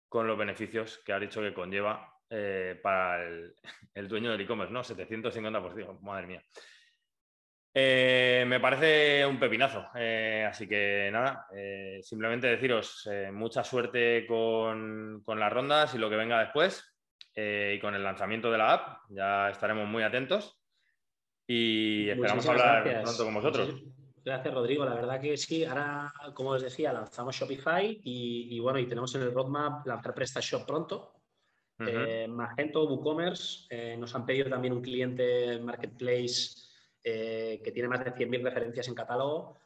con 0.10 0.28
los 0.28 0.38
beneficios 0.38 1.02
que 1.06 1.14
ha 1.14 1.20
dicho 1.20 1.40
que 1.40 1.54
conlleva 1.54 2.14
eh, 2.30 2.78
para 2.84 3.24
el, 3.24 3.56
dueño 4.10 4.32
del 4.32 4.42
e-commerce, 4.42 4.74
¿no? 4.74 4.84
750%, 4.84 6.02
madre 6.02 6.28
mía. 6.28 6.44
Eh, 7.74 8.44
me 8.46 8.60
parece 8.60 9.26
un 9.26 9.40
pepinazo, 9.40 9.88
eh, 9.96 10.46
así 10.50 10.68
que 10.68 11.10
nada, 11.10 11.48
simplemente 12.02 12.48
deciros 12.48 13.10
mucha 13.32 13.64
suerte 13.64 14.26
con, 14.28 15.22
con, 15.24 15.40
las 15.40 15.54
rondas 15.54 15.96
y 15.96 16.00
lo 16.00 16.10
que 16.10 16.18
venga 16.18 16.42
después 16.42 16.84
y 17.34 17.80
con 17.80 17.96
el 17.96 18.04
lanzamiento 18.04 18.52
de 18.52 18.58
la 18.58 18.74
app, 18.74 18.98
ya 19.08 19.50
estaremos 19.52 19.88
muy 19.88 20.04
atentos 20.04 20.59
y 21.52 22.08
esperamos 22.12 22.46
hablar 22.46 23.02
pronto 23.02 23.26
con 23.26 23.34
vosotros. 23.34 23.82
Gracias, 24.24 24.54
Rodrigo. 24.54 24.86
La 24.86 24.94
verdad 24.94 25.20
que 25.20 25.36
sí, 25.36 25.66
ahora, 25.66 26.14
como 26.36 26.52
os 26.52 26.62
decía, 26.62 26.94
lanzamos 26.94 27.36
Shopify 27.36 28.00
y, 28.04 28.60
bueno, 28.60 28.78
y 28.78 28.86
tenemos 28.86 29.16
en 29.16 29.24
el 29.24 29.34
roadmap 29.34 29.86
lanzar 29.88 30.14
PrestaShop 30.14 30.68
pronto. 30.68 31.16
Eh, 31.80 32.28
Magento, 32.30 32.86
WooCommerce, 32.86 33.66
eh, 33.72 33.98
nos 33.98 34.14
han 34.14 34.28
pedido 34.28 34.48
también 34.48 34.74
un 34.74 34.82
cliente 34.82 35.58
Marketplace 35.60 36.52
eh, 37.04 37.60
que 37.64 37.72
tiene 37.72 37.90
más 37.90 38.06
de 38.06 38.14
100.000 38.14 38.44
referencias 38.44 38.88
en 38.88 38.94
catálogo, 38.94 39.58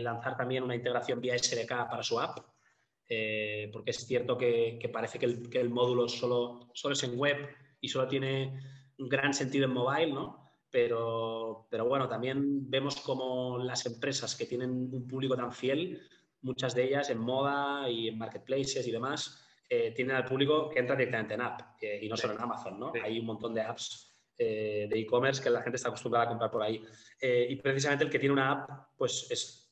lanzar 0.00 0.34
también 0.34 0.62
una 0.62 0.76
integración 0.76 1.20
vía 1.20 1.36
SDK 1.36 1.90
para 1.90 2.02
su 2.02 2.18
app, 2.18 2.38
porque 2.38 3.90
es 3.90 4.06
cierto 4.06 4.38
que, 4.38 4.90
parece 4.90 5.18
que 5.18 5.26
el, 5.26 5.50
que 5.50 5.60
el, 5.60 5.68
módulo 5.68 6.08
solo, 6.08 6.70
solo 6.72 6.94
es 6.94 7.02
en 7.02 7.18
web 7.18 7.36
y 7.82 7.88
solo 7.88 8.08
tiene 8.08 8.58
un 8.98 9.10
gran 9.10 9.34
sentido 9.34 9.66
en 9.66 9.72
mobile, 9.72 10.12
¿no? 10.14 10.41
Pero, 10.72 11.66
pero 11.70 11.84
bueno, 11.84 12.08
también 12.08 12.68
vemos 12.68 12.96
como 12.96 13.58
las 13.58 13.84
empresas 13.84 14.34
que 14.34 14.46
tienen 14.46 14.70
un 14.70 15.06
público 15.06 15.36
tan 15.36 15.52
fiel, 15.52 16.00
muchas 16.40 16.74
de 16.74 16.84
ellas 16.84 17.10
en 17.10 17.18
moda 17.18 17.88
y 17.90 18.08
en 18.08 18.18
marketplaces 18.18 18.86
y 18.86 18.90
demás, 18.90 19.46
eh, 19.68 19.92
tienen 19.94 20.16
al 20.16 20.24
público 20.24 20.70
que 20.70 20.80
entra 20.80 20.96
directamente 20.96 21.34
en 21.34 21.42
app 21.42 21.76
eh, 21.80 22.00
y 22.02 22.08
no 22.08 22.16
solo 22.16 22.32
en 22.32 22.40
Amazon, 22.40 22.80
¿no? 22.80 22.92
Hay 23.02 23.18
un 23.20 23.26
montón 23.26 23.52
de 23.52 23.60
apps 23.60 24.10
eh, 24.38 24.86
de 24.90 24.98
e-commerce 24.98 25.42
que 25.42 25.50
la 25.50 25.62
gente 25.62 25.76
está 25.76 25.90
acostumbrada 25.90 26.24
a 26.24 26.28
comprar 26.28 26.50
por 26.50 26.62
ahí. 26.62 26.82
y 27.20 27.54
precisamente 27.56 28.04
el 28.04 28.10
que 28.10 28.18
tiene 28.18 28.32
una 28.32 28.50
app, 28.50 28.96
pues 28.96 29.30
es 29.30 29.70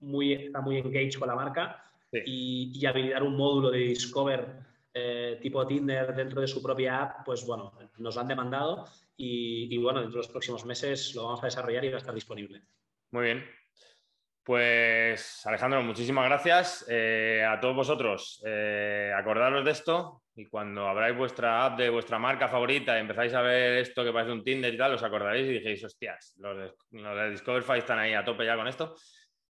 muy, 0.00 0.32
está 0.32 0.62
muy 0.62 0.78
engaged 0.78 1.18
con 1.18 1.28
la 1.28 1.34
marca 1.34 1.84
y, 2.10 2.72
y, 2.74 2.86
habilitar 2.86 3.22
un 3.22 3.36
módulo 3.36 3.70
de 3.70 3.78
Discover 3.78 4.72
tipo 5.40 5.66
Tinder 5.66 6.14
dentro 6.14 6.40
de 6.40 6.46
su 6.46 6.62
propia 6.62 7.02
app, 7.02 7.24
pues 7.24 7.46
bueno, 7.46 7.72
nos 7.98 8.14
lo 8.14 8.20
han 8.20 8.28
demandado 8.28 8.84
y, 9.16 9.76
bueno, 9.78 10.00
dentro 10.00 10.16
de 10.16 10.24
los 10.26 10.32
próximos 10.32 10.64
meses 10.64 11.14
lo 11.14 11.24
vamos 11.24 11.42
a 11.42 11.46
desarrollar 11.46 11.84
y 11.84 11.88
va 11.90 11.96
a 11.96 11.98
estar 11.98 12.14
disponible. 12.14 12.62
Muy 13.10 13.24
bien. 13.24 13.44
Pues 14.44 15.46
Alejandro, 15.46 15.82
muchísimas 15.82 16.24
gracias. 16.24 16.84
Eh, 16.88 17.46
a 17.48 17.60
todos 17.60 17.76
vosotros, 17.76 18.42
eh, 18.44 19.12
acordaros 19.16 19.64
de 19.64 19.70
esto 19.70 20.22
y 20.34 20.46
cuando 20.46 20.88
abráis 20.88 21.16
vuestra 21.16 21.64
app 21.64 21.78
de 21.78 21.90
vuestra 21.90 22.18
marca 22.18 22.48
favorita 22.48 22.96
y 22.96 23.00
empezáis 23.00 23.34
a 23.34 23.42
ver 23.42 23.78
esto 23.78 24.02
que 24.02 24.12
parece 24.12 24.32
un 24.32 24.42
Tinder 24.42 24.74
y 24.74 24.78
tal, 24.78 24.94
os 24.94 25.02
acordaréis 25.02 25.48
y 25.48 25.52
dijéis, 25.52 25.84
hostias, 25.84 26.34
los 26.38 26.56
de, 26.56 26.72
los 27.00 27.16
de 27.16 27.30
Discoverify 27.30 27.78
están 27.78 28.00
ahí 28.00 28.14
a 28.14 28.24
tope 28.24 28.44
ya 28.44 28.56
con 28.56 28.66
esto. 28.66 28.96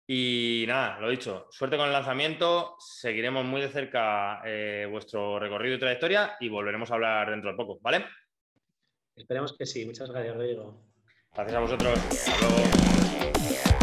Y 0.06 0.66
nada, 0.68 1.00
lo 1.00 1.10
dicho, 1.10 1.48
suerte 1.50 1.78
con 1.78 1.88
el 1.88 1.94
lanzamiento, 1.94 2.76
seguiremos 2.80 3.46
muy 3.46 3.62
de 3.62 3.70
cerca 3.70 4.42
eh, 4.44 4.86
vuestro 4.90 5.40
recorrido 5.40 5.78
y 5.78 5.80
trayectoria 5.80 6.36
y 6.42 6.50
volveremos 6.50 6.92
a 6.92 6.96
hablar 6.96 7.30
dentro 7.30 7.52
de 7.52 7.56
poco, 7.56 7.80
¿vale? 7.82 8.06
Esperemos 9.16 9.56
que 9.58 9.66
sí. 9.66 9.86
Muchas 9.86 10.10
gracias, 10.10 10.36
Rodrigo. 10.36 10.76
Gracias 11.34 11.56
a 11.56 11.60
vosotros. 11.60 12.00
Hasta 12.00 12.50
luego. 12.50 13.83